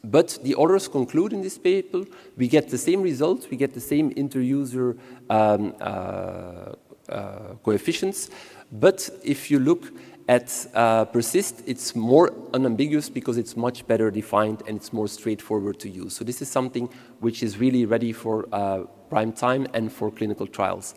But 0.03 0.39
the 0.41 0.55
authors 0.55 0.87
conclude 0.87 1.33
in 1.33 1.41
this 1.41 1.57
paper, 1.57 2.03
we 2.37 2.47
get 2.47 2.69
the 2.69 2.77
same 2.77 3.01
results, 3.01 3.49
we 3.49 3.57
get 3.57 3.73
the 3.73 3.81
same 3.81 4.11
inter-user 4.11 4.97
um, 5.29 5.75
uh, 5.79 6.73
uh, 7.09 7.55
coefficients, 7.63 8.29
but 8.71 9.09
if 9.23 9.51
you 9.51 9.59
look 9.59 9.91
at 10.31 10.65
uh, 10.73 11.03
PERCIST, 11.03 11.61
it's 11.65 11.93
more 11.93 12.31
unambiguous 12.53 13.09
because 13.09 13.37
it's 13.37 13.57
much 13.57 13.85
better 13.85 14.09
defined 14.09 14.63
and 14.65 14.77
it's 14.77 14.93
more 14.93 15.09
straightforward 15.09 15.77
to 15.77 15.89
use. 15.89 16.15
So 16.15 16.23
this 16.23 16.41
is 16.41 16.49
something 16.49 16.87
which 17.19 17.43
is 17.43 17.57
really 17.57 17.85
ready 17.85 18.13
for 18.13 18.47
uh, 18.53 18.83
prime 19.09 19.33
time 19.33 19.67
and 19.73 19.91
for 19.91 20.09
clinical 20.09 20.47
trials. 20.47 20.95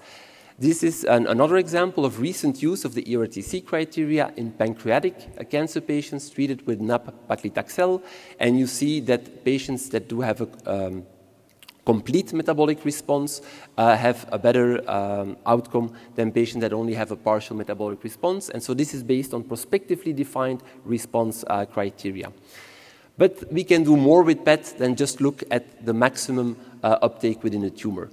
This 0.56 0.84
is 0.84 1.02
an, 1.02 1.26
another 1.26 1.56
example 1.56 2.04
of 2.04 2.20
recent 2.20 2.62
use 2.62 2.84
of 2.84 2.94
the 2.94 3.02
ERTC 3.02 3.66
criteria 3.66 4.32
in 4.36 4.52
pancreatic 4.52 5.16
cancer 5.50 5.80
patients 5.80 6.30
treated 6.30 6.64
with 6.64 6.80
nab-paclitaxel, 6.80 8.04
and 8.38 8.56
you 8.56 8.68
see 8.68 9.00
that 9.00 9.44
patients 9.44 9.88
that 9.88 10.08
do 10.08 10.20
have 10.20 10.42
a 10.42 10.48
um, 10.72 11.04
complete 11.84 12.32
metabolic 12.32 12.84
response 12.84 13.42
uh, 13.76 13.96
have 13.96 14.26
a 14.32 14.38
better 14.38 14.88
um, 14.90 15.36
outcome 15.46 15.92
than 16.14 16.32
patients 16.32 16.62
that 16.62 16.72
only 16.72 16.94
have 16.94 17.10
a 17.10 17.16
partial 17.16 17.56
metabolic 17.56 18.02
response, 18.02 18.48
and 18.48 18.62
so 18.62 18.74
this 18.74 18.94
is 18.94 19.02
based 19.02 19.34
on 19.34 19.42
prospectively 19.42 20.12
defined 20.12 20.62
response 20.84 21.44
uh, 21.48 21.64
criteria. 21.64 22.32
But 23.16 23.52
we 23.52 23.62
can 23.62 23.84
do 23.84 23.96
more 23.96 24.22
with 24.22 24.44
PET 24.44 24.74
than 24.78 24.96
just 24.96 25.20
look 25.20 25.44
at 25.50 25.84
the 25.86 25.94
maximum 25.94 26.56
uh, 26.82 26.98
uptake 27.00 27.44
within 27.44 27.62
a 27.64 27.70
tumor. 27.70 28.10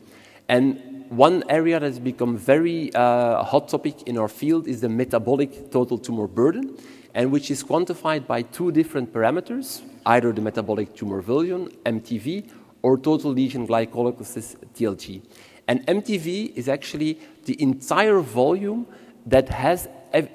And 0.48 1.10
one 1.10 1.44
area 1.50 1.80
that 1.80 1.86
has 1.86 2.00
become 2.00 2.38
very 2.38 2.94
uh, 2.94 3.44
hot 3.44 3.68
topic 3.68 4.04
in 4.04 4.18
our 4.18 4.28
field 4.28 4.68
is 4.68 4.82
the 4.82 4.90
metabolic 4.90 5.72
total 5.72 5.98
tumor 5.98 6.28
burden, 6.28 6.78
and 7.13 7.32
which 7.32 7.50
is 7.50 7.63
quantified 7.63 8.28
by 8.28 8.44
two 8.44 8.72
different 8.72 9.12
parameters, 9.12 9.82
either 10.06 10.32
the 10.32 10.42
metabolic 10.42 10.96
tumor 10.96 11.22
volume, 11.22 11.70
MTV, 11.86 12.50
or 12.81 12.97
total 12.97 13.31
lesion 13.31 13.67
glycolysis, 13.67 14.55
TLG. 14.75 15.21
And 15.67 15.85
MTV 15.88 16.55
is 16.55 16.67
actually 16.67 17.19
the 17.45 17.61
entire 17.61 18.19
volume 18.19 18.88
that 19.25 19.50
has 19.50 19.88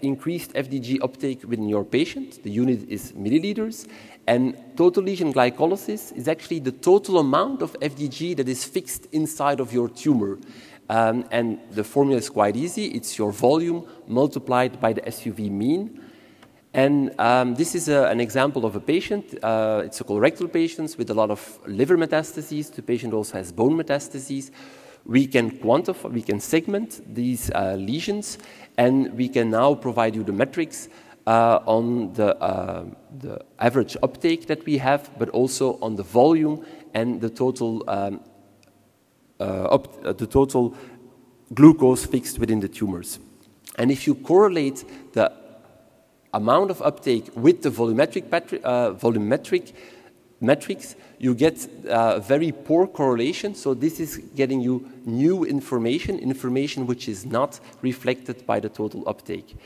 increased 0.03 0.53
FDG 0.55 1.03
uptake 1.03 1.43
within 1.43 1.69
your 1.69 1.85
patient. 1.85 2.43
The 2.43 2.51
unit 2.51 2.89
is 2.89 3.13
milliliters. 3.13 3.87
And 4.27 4.57
total 4.77 5.03
lesion 5.03 5.33
glycolysis 5.33 6.17
is 6.17 6.29
actually 6.29 6.61
the 6.61 6.73
total 6.73 7.19
amount 7.19 7.63
of 7.63 7.73
FDG 7.81 8.37
that 8.37 8.49
is 8.49 8.65
fixed 8.65 9.07
inside 9.13 9.61
of 9.61 9.73
your 9.73 9.89
tumor. 9.89 10.39
Um, 10.89 11.27
and 11.31 11.59
the 11.73 11.85
formula 11.85 12.19
is 12.19 12.31
quite 12.31 12.57
easy. 12.57 12.87
It's 12.87 13.19
your 13.19 13.33
volume 13.33 13.87
multiplied 14.07 14.81
by 14.81 14.93
the 14.93 15.03
SUV 15.03 15.51
mean. 15.51 16.01
And 16.77 17.19
um, 17.19 17.55
this 17.55 17.75
is 17.75 17.89
a, 17.89 18.05
an 18.05 18.21
example 18.21 18.67
of 18.67 18.77
a 18.77 18.81
patient. 18.81 19.43
Uh, 19.43 19.81
it's 19.83 20.03
a 20.03 20.05
colorectal 20.05 20.53
patient 20.53 20.95
with 20.99 21.09
a 21.09 21.15
lot 21.15 21.31
of 21.31 21.59
liver 21.67 21.97
metastases. 21.97 22.71
The 22.71 22.83
patient 22.83 23.15
also 23.15 23.39
has 23.39 23.51
bone 23.51 23.79
metastases. 23.79 24.51
We 25.07 25.27
can 25.27 25.53
quantify, 25.53 26.13
we 26.13 26.21
can 26.21 26.39
segment 26.39 27.01
these 27.15 27.51
uh, 27.53 27.77
lesions, 27.79 28.37
and 28.77 29.11
we 29.15 29.27
can 29.31 29.49
now 29.49 29.75
provide 29.75 30.15
you 30.15 30.23
the 30.23 30.35
metrics 30.35 30.91
uh, 31.27 31.61
on 31.65 32.13
the, 32.13 32.37
uh, 32.37 32.85
the, 33.21 33.43
average 33.59 33.97
uptake 34.03 34.47
that 34.49 34.63
we 34.67 34.77
have, 34.77 35.11
but 35.19 35.31
also 35.31 35.79
on 35.81 35.97
the 35.97 36.03
volume 36.03 36.63
and 36.93 37.23
the 37.23 37.31
total, 37.31 37.89
um, 37.89 38.21
uh, 39.41 39.79
uh, 40.05 40.13
the 40.13 40.27
total 40.27 40.77
glucose 41.55 42.05
fixed 42.05 42.39
within 42.39 42.61
the 42.61 42.69
tumors. 42.69 43.19
And 43.79 43.91
if 43.91 44.07
you 44.07 44.15
correlate 44.15 44.85
the 45.15 45.46
amount 46.37 46.71
of 46.71 46.81
uptake 46.83 47.31
with 47.35 47.63
the 47.63 47.71
volumetric, 47.71 48.25
uh, 48.63 48.93
volumetric 48.95 49.73
metrics, 50.41 50.95
you 51.19 51.35
get 51.35 51.67
a 51.89 52.21
very 52.21 52.53
poor 52.53 52.87
correlation. 52.87 53.55
So 53.55 53.75
this 53.75 54.01
is 54.01 54.19
getting 54.35 54.61
you 54.61 54.87
new 55.05 55.45
information, 55.45 56.19
information 56.19 56.87
which 56.87 57.09
is 57.09 57.25
not 57.25 57.59
reflected 57.83 58.47
by 58.47 58.61
the 58.61 58.69
total 58.69 59.09
uptake. 59.09 59.57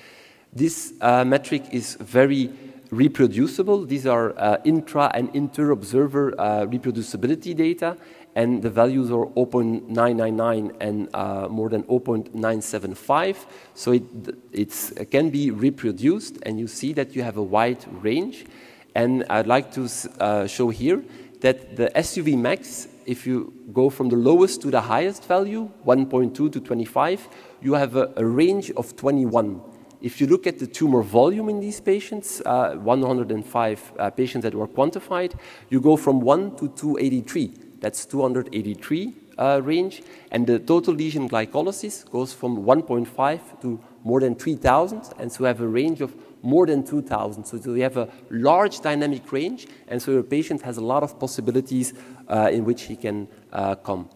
This 0.53 0.93
uh, 1.01 1.25
metric 1.25 1.63
is 1.73 1.97
very 2.01 2.51
reproducible. 2.91 3.85
These 3.85 4.07
are 4.07 4.39
uh, 4.39 4.59
intra 4.65 5.11
and 5.15 5.35
inter-observer 5.35 6.35
uh, 6.39 6.67
reproducibility 6.67 7.55
data, 7.57 7.97
and 8.35 8.63
the 8.63 8.71
values 8.71 9.11
are 9.11 9.27
0.999 9.27 10.77
and 10.81 11.09
uh, 11.15 11.49
more 11.49 11.69
than 11.69 11.83
0.975. 11.85 13.37
So 13.75 13.93
it 13.93 14.05
it 14.53 15.11
can 15.11 15.31
be 15.31 15.51
reproduced, 15.51 16.39
and 16.43 16.59
you 16.59 16.67
see 16.67 16.93
that 16.95 17.15
you 17.15 17.23
have 17.23 17.37
a 17.37 17.43
wide 17.43 17.85
range. 18.03 18.47
And 18.95 19.25
I'd 19.31 19.47
like 19.47 19.73
to 19.73 19.89
uh, 20.19 20.47
show 20.47 20.69
here 20.71 21.03
that 21.41 21.77
the 21.77 21.91
SUV 21.95 22.37
max, 22.37 22.89
if 23.07 23.27
you 23.27 23.53
go 23.73 23.89
from 23.89 24.09
the 24.09 24.17
lowest 24.17 24.63
to 24.63 24.71
the 24.71 24.81
highest 24.81 25.25
value, 25.27 25.71
1.2 25.87 26.35
to 26.35 26.61
25, 26.61 27.29
you 27.63 27.75
have 27.75 27.97
a, 27.97 28.13
a 28.17 28.25
range 28.25 28.71
of 28.73 28.97
21. 28.97 29.61
If 30.03 30.21
you 30.21 30.27
look 30.27 30.47
at 30.47 30.59
the 30.59 30.67
tumor 30.67 31.03
volume 31.03 31.49
in 31.51 31.61
these 31.61 31.81
patients, 31.81 32.41
uh, 32.47 32.75
105 32.75 33.93
uh, 33.99 34.11
patients 34.11 34.43
that 34.43 34.55
were 34.55 34.69
quantified, 34.69 35.35
you 35.69 35.81
go 35.81 35.97
from 35.97 36.21
1 36.21 36.57
to 36.57 36.69
283. 36.69 37.55
That's 37.81 38.07
283 38.07 39.15
uh, 39.37 39.61
range. 39.63 40.03
And 40.31 40.47
the 40.47 40.59
total 40.59 40.95
lesion 40.95 41.29
glycolysis 41.29 42.09
goes 42.11 42.33
from 42.33 42.65
1.5 42.65 43.61
to 43.61 43.81
more 44.03 44.21
than 44.21 44.35
3,000. 44.35 45.03
And 45.19 45.31
so 45.31 45.41
you 45.41 45.47
have 45.47 45.61
a 45.61 45.69
range 45.69 46.01
of 46.01 46.15
more 46.43 46.67
than 46.67 46.83
2,000. 46.83 47.45
So 47.45 47.57
you 47.57 47.83
have 47.83 47.99
a 47.99 48.09
large 48.31 48.81
dynamic 48.81 49.31
range. 49.33 49.67
And 49.89 50.01
so 50.01 50.13
your 50.13 50.23
patient 50.23 50.63
has 50.63 50.79
a 50.79 50.85
lot 50.85 51.03
of 51.03 51.19
possibilities 51.19 51.93
uh, 52.29 52.51
in 52.51 52.65
which 52.65 52.83
he 52.85 52.97
can 52.97 53.29
uh, 53.53 53.75
come. 53.75 54.09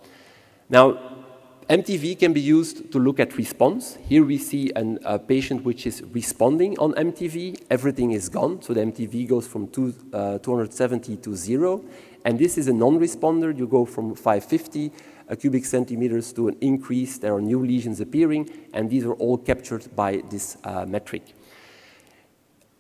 Now, 0.71 1.24
MTV 1.68 2.18
can 2.18 2.35
be 2.35 2.42
used 2.42 2.92
to 2.92 2.99
look 2.99 3.18
at 3.18 3.38
response. 3.38 3.97
Here 4.06 4.23
we 4.23 4.37
see 4.37 4.71
an, 4.76 4.99
a 5.02 5.18
patient 5.18 5.64
which 5.64 5.87
is 5.87 6.02
responding 6.12 6.78
on 6.78 6.92
MTV. 6.92 7.64
Everything 7.71 8.11
is 8.11 8.28
gone, 8.28 8.61
so 8.61 8.75
the 8.75 8.83
MTV 8.83 9.26
goes 9.26 9.47
from 9.47 9.68
two, 9.68 9.94
uh, 10.12 10.37
270 10.38 11.16
to 11.16 11.35
zero. 11.35 11.83
And 12.26 12.38
this 12.38 12.59
is 12.59 12.68
a 12.68 12.73
non-responder. 12.75 13.56
You 13.56 13.66
go 13.66 13.87
from 13.87 14.14
550 14.14 14.92
uh, 15.30 15.37
cubic 15.37 15.64
centimeters 15.64 16.35
to 16.35 16.49
an 16.49 16.56
increase. 16.61 17.16
There 17.16 17.35
are 17.35 17.40
new 17.40 17.64
lesions 17.64 17.99
appearing, 17.99 18.50
and 18.75 18.90
these 18.90 19.07
are 19.07 19.14
all 19.14 19.38
captured 19.38 19.88
by 19.96 20.22
this 20.29 20.59
uh, 20.64 20.85
metric. 20.85 21.22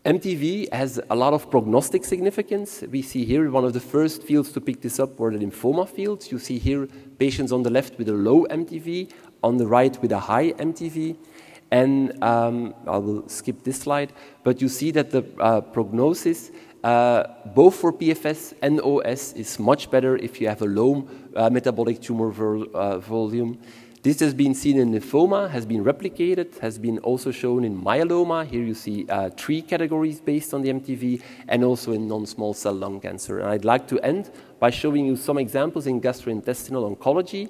MTV 0.04 0.70
has 0.70 1.00
a 1.08 1.16
lot 1.16 1.32
of 1.32 1.50
prognostic 1.50 2.04
significance. 2.04 2.84
We 2.90 3.00
see 3.00 3.24
here 3.24 3.50
one 3.50 3.64
of 3.64 3.72
the 3.72 3.80
first 3.80 4.22
fields 4.22 4.52
to 4.52 4.60
pick 4.60 4.82
this 4.82 5.00
up 5.00 5.18
were 5.18 5.32
the 5.32 5.38
lymphoma 5.38 5.88
fields. 5.88 6.30
You 6.30 6.38
see 6.38 6.58
here 6.58 6.86
patients 7.18 7.52
on 7.52 7.62
the 7.62 7.70
left 7.70 7.96
with 7.96 8.10
a 8.10 8.12
low 8.12 8.44
MTV, 8.50 9.10
on 9.42 9.56
the 9.56 9.66
right 9.66 9.98
with 10.02 10.12
a 10.12 10.18
high 10.18 10.52
MTV. 10.52 11.16
And 11.70 12.22
um, 12.22 12.74
I 12.86 12.98
will 12.98 13.26
skip 13.30 13.64
this 13.64 13.80
slide, 13.80 14.12
but 14.42 14.60
you 14.60 14.68
see 14.68 14.90
that 14.90 15.10
the 15.10 15.24
uh, 15.40 15.62
prognosis, 15.62 16.50
uh, 16.84 17.24
both 17.54 17.74
for 17.74 17.90
PFS 17.90 18.52
and 18.60 18.82
OS, 18.82 19.32
is 19.32 19.58
much 19.58 19.90
better 19.90 20.18
if 20.18 20.38
you 20.38 20.48
have 20.48 20.60
a 20.60 20.66
low 20.66 21.08
uh, 21.34 21.48
metabolic 21.48 22.02
tumor 22.02 22.30
vol 22.30 22.66
uh, 22.74 22.98
volume. 22.98 23.58
This 24.04 24.20
has 24.20 24.34
been 24.34 24.52
seen 24.52 24.78
in 24.78 24.92
lymphoma, 24.92 25.48
has 25.48 25.64
been 25.64 25.82
replicated, 25.82 26.58
has 26.58 26.78
been 26.78 26.98
also 26.98 27.30
shown 27.30 27.64
in 27.64 27.82
myeloma. 27.82 28.46
Here 28.46 28.62
you 28.62 28.74
see 28.74 29.06
uh, 29.08 29.30
three 29.30 29.62
categories 29.62 30.20
based 30.20 30.52
on 30.52 30.60
the 30.60 30.68
MTV, 30.68 31.22
and 31.48 31.64
also 31.64 31.92
in 31.92 32.06
non-small 32.06 32.52
cell 32.52 32.74
lung 32.74 33.00
cancer. 33.00 33.38
And 33.38 33.48
I'd 33.48 33.64
like 33.64 33.88
to 33.88 33.98
end 34.00 34.30
by 34.60 34.68
showing 34.68 35.06
you 35.06 35.16
some 35.16 35.38
examples 35.38 35.86
in 35.86 36.02
gastrointestinal 36.02 36.94
oncology. 36.94 37.48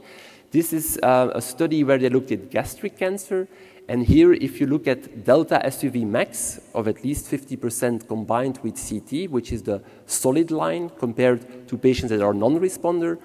This 0.52 0.72
is 0.72 0.96
uh, 1.02 1.32
a 1.34 1.42
study 1.42 1.82
where 1.82 1.98
they 1.98 2.08
looked 2.08 2.30
at 2.30 2.52
gastric 2.52 2.96
cancer. 2.96 3.48
And 3.88 4.06
here, 4.06 4.32
if 4.32 4.60
you 4.60 4.68
look 4.68 4.86
at 4.86 5.24
delta 5.24 5.60
SUV 5.64 6.06
max 6.06 6.60
of 6.72 6.86
at 6.86 7.02
least 7.02 7.28
50% 7.28 8.06
combined 8.06 8.60
with 8.62 8.76
CT, 8.76 9.28
which 9.28 9.50
is 9.50 9.64
the 9.64 9.82
solid 10.06 10.52
line 10.52 10.88
compared 11.00 11.66
to 11.66 11.76
patients 11.76 12.10
that 12.10 12.22
are 12.22 12.32
non-responder, 12.32 13.18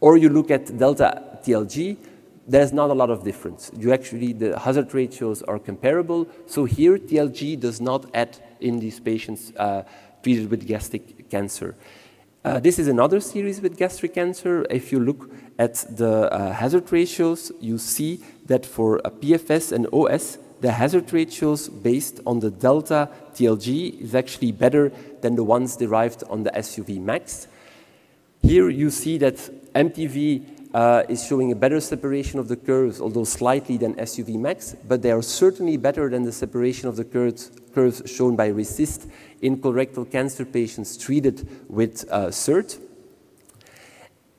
or 0.00 0.16
you 0.16 0.28
look 0.28 0.50
at 0.50 0.76
delta 0.76 1.38
TLG, 1.44 1.96
there's 2.48 2.72
not 2.72 2.88
a 2.88 2.94
lot 2.94 3.10
of 3.10 3.22
difference. 3.22 3.70
You 3.76 3.92
actually, 3.92 4.32
the 4.32 4.58
hazard 4.58 4.92
ratios 4.94 5.42
are 5.42 5.58
comparable. 5.58 6.26
So 6.46 6.64
here, 6.64 6.98
TLG 6.98 7.60
does 7.60 7.80
not 7.80 8.06
add 8.14 8.38
in 8.60 8.80
these 8.80 8.98
patients 8.98 9.52
uh, 9.56 9.82
treated 10.22 10.50
with 10.50 10.66
gastric 10.66 11.28
cancer. 11.28 11.76
Uh, 12.44 12.58
this 12.58 12.78
is 12.78 12.88
another 12.88 13.20
series 13.20 13.60
with 13.60 13.76
gastric 13.76 14.14
cancer. 14.14 14.64
If 14.70 14.90
you 14.90 14.98
look 14.98 15.30
at 15.58 15.84
the 15.90 16.32
uh, 16.32 16.52
hazard 16.54 16.90
ratios, 16.90 17.52
you 17.60 17.76
see 17.76 18.20
that 18.46 18.64
for 18.64 18.98
PFS 19.00 19.72
and 19.72 19.86
OS, 19.92 20.38
the 20.62 20.72
hazard 20.72 21.12
ratios 21.12 21.68
based 21.68 22.20
on 22.26 22.40
the 22.40 22.50
delta 22.50 23.10
TLG 23.34 24.00
is 24.00 24.14
actually 24.14 24.52
better 24.52 24.90
than 25.20 25.36
the 25.36 25.44
ones 25.44 25.76
derived 25.76 26.24
on 26.30 26.44
the 26.44 26.50
SUV 26.50 26.98
max. 27.00 27.46
Here 28.42 28.70
you 28.70 28.90
see 28.90 29.18
that 29.18 29.36
MTV 29.74 30.57
uh, 30.74 31.02
is 31.08 31.26
showing 31.26 31.52
a 31.52 31.56
better 31.56 31.80
separation 31.80 32.38
of 32.38 32.48
the 32.48 32.56
curves, 32.56 33.00
although 33.00 33.24
slightly 33.24 33.76
than 33.76 33.94
SUV 33.94 34.38
max, 34.38 34.76
but 34.86 35.02
they 35.02 35.10
are 35.10 35.22
certainly 35.22 35.76
better 35.76 36.10
than 36.10 36.22
the 36.24 36.32
separation 36.32 36.88
of 36.88 36.96
the 36.96 37.04
curves, 37.04 37.50
curves 37.74 38.02
shown 38.06 38.36
by 38.36 38.50
RECIST 38.50 39.10
in 39.40 39.58
colorectal 39.58 40.10
cancer 40.10 40.44
patients 40.44 40.96
treated 40.96 41.48
with 41.68 42.04
uh, 42.10 42.26
CERT. 42.26 42.78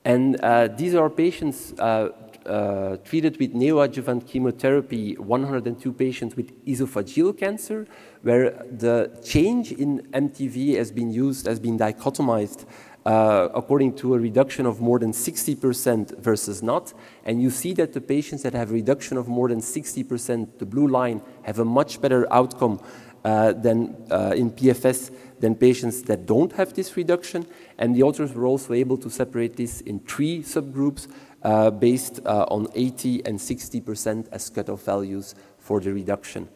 And 0.05 0.39
uh, 0.41 0.67
these 0.67 0.95
are 0.95 1.09
patients 1.09 1.73
uh, 1.73 2.09
uh, 2.45 2.97
treated 2.97 3.37
with 3.37 3.53
neoadjuvant 3.53 4.25
chemotherapy, 4.27 5.15
102 5.17 5.93
patients 5.93 6.35
with 6.35 6.65
esophageal 6.65 7.37
cancer, 7.37 7.85
where 8.21 8.51
the 8.71 9.11
change 9.23 9.71
in 9.71 9.99
MTV 10.13 10.75
has 10.75 10.91
been 10.91 11.11
used, 11.11 11.45
has 11.45 11.59
been 11.59 11.77
dichotomized 11.77 12.65
according 13.05 13.95
to 13.95 14.13
a 14.13 14.19
reduction 14.19 14.65
of 14.65 14.81
more 14.81 14.99
than 14.99 15.11
60% 15.11 16.19
versus 16.19 16.61
not. 16.61 16.93
And 17.23 17.41
you 17.41 17.49
see 17.49 17.73
that 17.73 17.93
the 17.93 18.01
patients 18.01 18.43
that 18.43 18.53
have 18.53 18.69
a 18.71 18.73
reduction 18.73 19.17
of 19.17 19.27
more 19.27 19.49
than 19.49 19.61
60%, 19.61 20.59
the 20.59 20.65
blue 20.65 20.87
line, 20.87 21.21
have 21.43 21.59
a 21.59 21.65
much 21.65 22.01
better 22.01 22.31
outcome 22.31 22.79
uh, 23.23 23.51
than 23.51 23.95
uh, 24.09 24.33
in 24.35 24.51
PFS 24.51 25.11
than 25.39 25.55
patients 25.55 26.03
that 26.03 26.25
don't 26.25 26.53
have 26.53 26.73
this 26.73 26.95
reduction. 26.95 27.45
And 27.77 27.95
the 27.95 28.03
authors 28.03 28.33
were 28.33 28.45
also 28.45 28.73
able 28.73 28.97
to 28.97 29.09
separate 29.09 29.55
this 29.55 29.81
in 29.81 29.99
three 29.99 30.41
subgroups 30.41 31.07
uh, 31.43 31.71
based 31.71 32.19
uh, 32.25 32.45
on 32.49 32.67
80 32.75 33.25
and 33.25 33.39
60% 33.39 34.27
as 34.31 34.49
cutoff 34.49 34.83
values 34.83 35.35
for 35.57 35.79
the 35.79 35.93
reduction. 35.93 36.49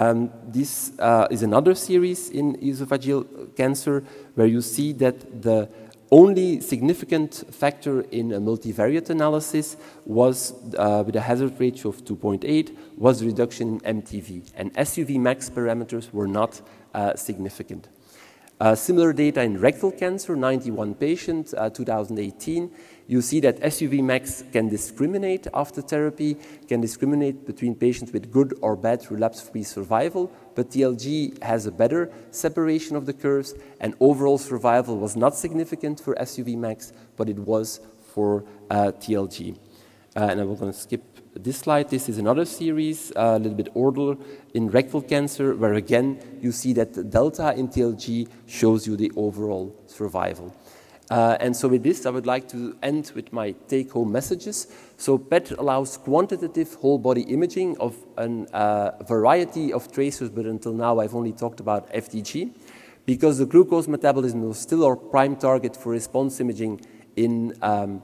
Um, 0.00 0.30
this 0.46 0.92
uh, 0.98 1.26
is 1.30 1.42
another 1.42 1.74
series 1.74 2.30
in 2.30 2.56
esophageal 2.56 3.54
cancer 3.56 4.02
where 4.34 4.46
you 4.46 4.62
see 4.62 4.92
that 4.94 5.42
the 5.42 5.68
only 6.10 6.60
significant 6.60 7.44
factor 7.50 8.00
in 8.10 8.32
a 8.32 8.40
multivariate 8.40 9.10
analysis 9.10 9.76
was, 10.06 10.54
uh, 10.78 11.02
with 11.04 11.16
a 11.16 11.20
hazard 11.20 11.58
ratio 11.60 11.90
of 11.90 12.04
2.8, 12.04 12.74
was 12.96 13.22
reduction 13.22 13.80
in 13.84 14.02
MTV. 14.02 14.50
And 14.54 14.72
SUV 14.74 15.18
max 15.18 15.50
parameters 15.50 16.10
were 16.12 16.28
not 16.28 16.62
uh, 16.94 17.14
significant. 17.14 17.88
Uh, 18.60 18.74
similar 18.74 19.12
data 19.12 19.42
in 19.42 19.58
rectal 19.58 19.90
cancer, 19.90 20.36
91 20.36 20.94
patients, 20.94 21.52
uh, 21.52 21.68
2018. 21.68 22.70
You 23.06 23.20
see 23.20 23.40
that 23.40 23.60
SUV 23.60 24.02
max 24.02 24.44
can 24.52 24.68
discriminate 24.68 25.46
after 25.52 25.82
therapy, 25.82 26.36
can 26.68 26.80
discriminate 26.80 27.46
between 27.46 27.74
patients 27.74 28.12
with 28.12 28.30
good 28.30 28.54
or 28.60 28.76
bad 28.76 29.10
relapse-free 29.10 29.64
survival, 29.64 30.30
but 30.54 30.70
TLG 30.70 31.42
has 31.42 31.66
a 31.66 31.72
better 31.72 32.10
separation 32.30 32.96
of 32.96 33.06
the 33.06 33.12
curves, 33.12 33.54
and 33.80 33.94
overall 34.00 34.38
survival 34.38 34.98
was 34.98 35.16
not 35.16 35.34
significant 35.34 36.00
for 36.00 36.14
SUV 36.14 36.56
max, 36.56 36.92
but 37.16 37.28
it 37.28 37.38
was 37.38 37.80
for 38.14 38.44
uh, 38.70 38.92
TLG. 38.92 39.56
Uh, 40.14 40.28
and 40.30 40.40
I'm 40.40 40.54
going 40.54 40.72
to 40.72 40.78
skip 40.78 41.02
this 41.34 41.58
slide. 41.58 41.88
This 41.88 42.08
is 42.08 42.18
another 42.18 42.44
series, 42.44 43.10
uh, 43.16 43.36
a 43.36 43.38
little 43.38 43.56
bit 43.56 43.70
older, 43.74 44.16
in 44.52 44.68
rectal 44.68 45.00
cancer, 45.00 45.54
where 45.54 45.74
again 45.74 46.38
you 46.42 46.52
see 46.52 46.74
that 46.74 46.92
the 46.92 47.02
delta 47.02 47.54
in 47.56 47.68
TLG 47.68 48.28
shows 48.46 48.86
you 48.86 48.96
the 48.96 49.10
overall 49.16 49.74
survival. 49.86 50.54
Uh, 51.12 51.36
and 51.40 51.54
so 51.54 51.68
with 51.68 51.82
this, 51.82 52.06
I 52.06 52.10
would 52.10 52.24
like 52.24 52.48
to 52.48 52.74
end 52.82 53.12
with 53.14 53.34
my 53.34 53.50
take-home 53.68 54.10
messages. 54.10 54.68
So 54.96 55.18
PET 55.18 55.50
allows 55.50 55.98
quantitative 55.98 56.72
whole-body 56.72 57.24
imaging 57.24 57.76
of 57.76 57.94
a 58.16 58.30
uh, 58.56 59.04
variety 59.04 59.74
of 59.74 59.92
tracers, 59.92 60.30
but 60.30 60.46
until 60.46 60.72
now 60.72 61.00
I've 61.00 61.14
only 61.14 61.32
talked 61.32 61.60
about 61.60 61.92
FDG. 61.92 62.54
Because 63.04 63.36
the 63.36 63.44
glucose 63.44 63.88
metabolism 63.88 64.50
is 64.50 64.56
still 64.56 64.86
our 64.86 64.96
prime 64.96 65.36
target 65.36 65.76
for 65.76 65.92
response 65.92 66.40
imaging 66.40 66.80
in 67.16 67.58
um, 67.60 68.02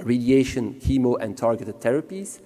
radiation, 0.00 0.74
chemo, 0.74 1.16
and 1.18 1.38
targeted 1.38 1.80
therapies. 1.80 2.40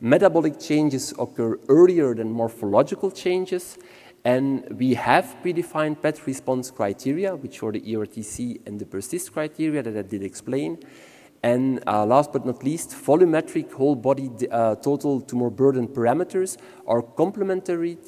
Metabolic 0.00 0.58
changes 0.58 1.12
occur 1.18 1.58
earlier 1.68 2.14
than 2.14 2.32
morphological 2.32 3.10
changes, 3.10 3.76
and 4.24 4.66
we 4.78 4.94
have 4.94 5.36
predefined 5.42 6.00
PET 6.00 6.26
response 6.26 6.70
criteria, 6.70 7.34
which 7.34 7.62
are 7.62 7.72
the 7.72 7.80
ERTC 7.80 8.60
and 8.66 8.78
the 8.78 8.86
PERCIST 8.86 9.32
criteria 9.32 9.82
that 9.82 9.96
I 9.96 10.02
did 10.02 10.22
explain. 10.22 10.78
And 11.44 11.82
uh, 11.88 12.06
last 12.06 12.32
but 12.32 12.46
not 12.46 12.62
least, 12.62 12.90
volumetric 12.90 13.72
whole 13.72 13.96
body 13.96 14.30
uh, 14.48 14.76
total 14.76 15.20
tumor 15.20 15.50
burden 15.50 15.88
parameters 15.88 16.56
are 16.86 17.02
complementary, 17.02 17.98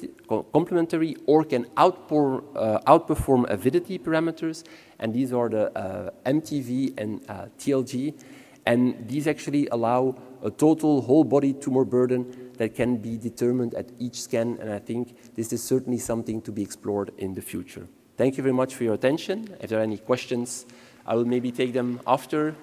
complementary 0.53 1.17
or 1.25 1.43
can 1.43 1.67
outpour, 1.77 2.45
uh, 2.55 2.79
outperform 2.87 3.49
avidity 3.49 3.99
parameters. 3.99 4.63
And 4.99 5.13
these 5.13 5.33
are 5.33 5.49
the 5.49 5.77
uh, 5.77 6.11
MTV 6.25 6.97
and 6.97 7.29
uh, 7.29 7.47
TLG. 7.59 8.17
And 8.65 9.05
these 9.05 9.27
actually 9.27 9.67
allow 9.67 10.15
a 10.41 10.49
total 10.49 11.01
whole 11.01 11.25
body 11.25 11.51
tumor 11.51 11.83
burden 11.83 12.44
that 12.57 12.75
can 12.75 12.97
be 12.97 13.17
determined 13.17 13.73
at 13.73 13.89
each 13.99 14.21
scan. 14.21 14.57
And 14.59 14.71
I 14.71 14.79
think 14.79 15.35
this 15.35 15.53
is 15.53 15.63
certainly 15.63 15.99
something 15.99 16.41
to 16.41 16.51
be 16.51 16.61
explored 16.61 17.11
in 17.17 17.33
the 17.33 17.41
future. 17.41 17.87
Thank 18.17 18.37
you 18.37 18.43
very 18.43 18.53
much 18.53 18.75
for 18.75 18.83
your 18.83 18.93
attention. 18.93 19.55
If 19.59 19.69
there 19.69 19.79
are 19.79 19.83
any 19.83 19.97
questions, 19.97 20.65
I 21.05 21.15
will 21.15 21.25
maybe 21.25 21.51
take 21.51 21.73
them 21.73 21.99
after 22.07 22.55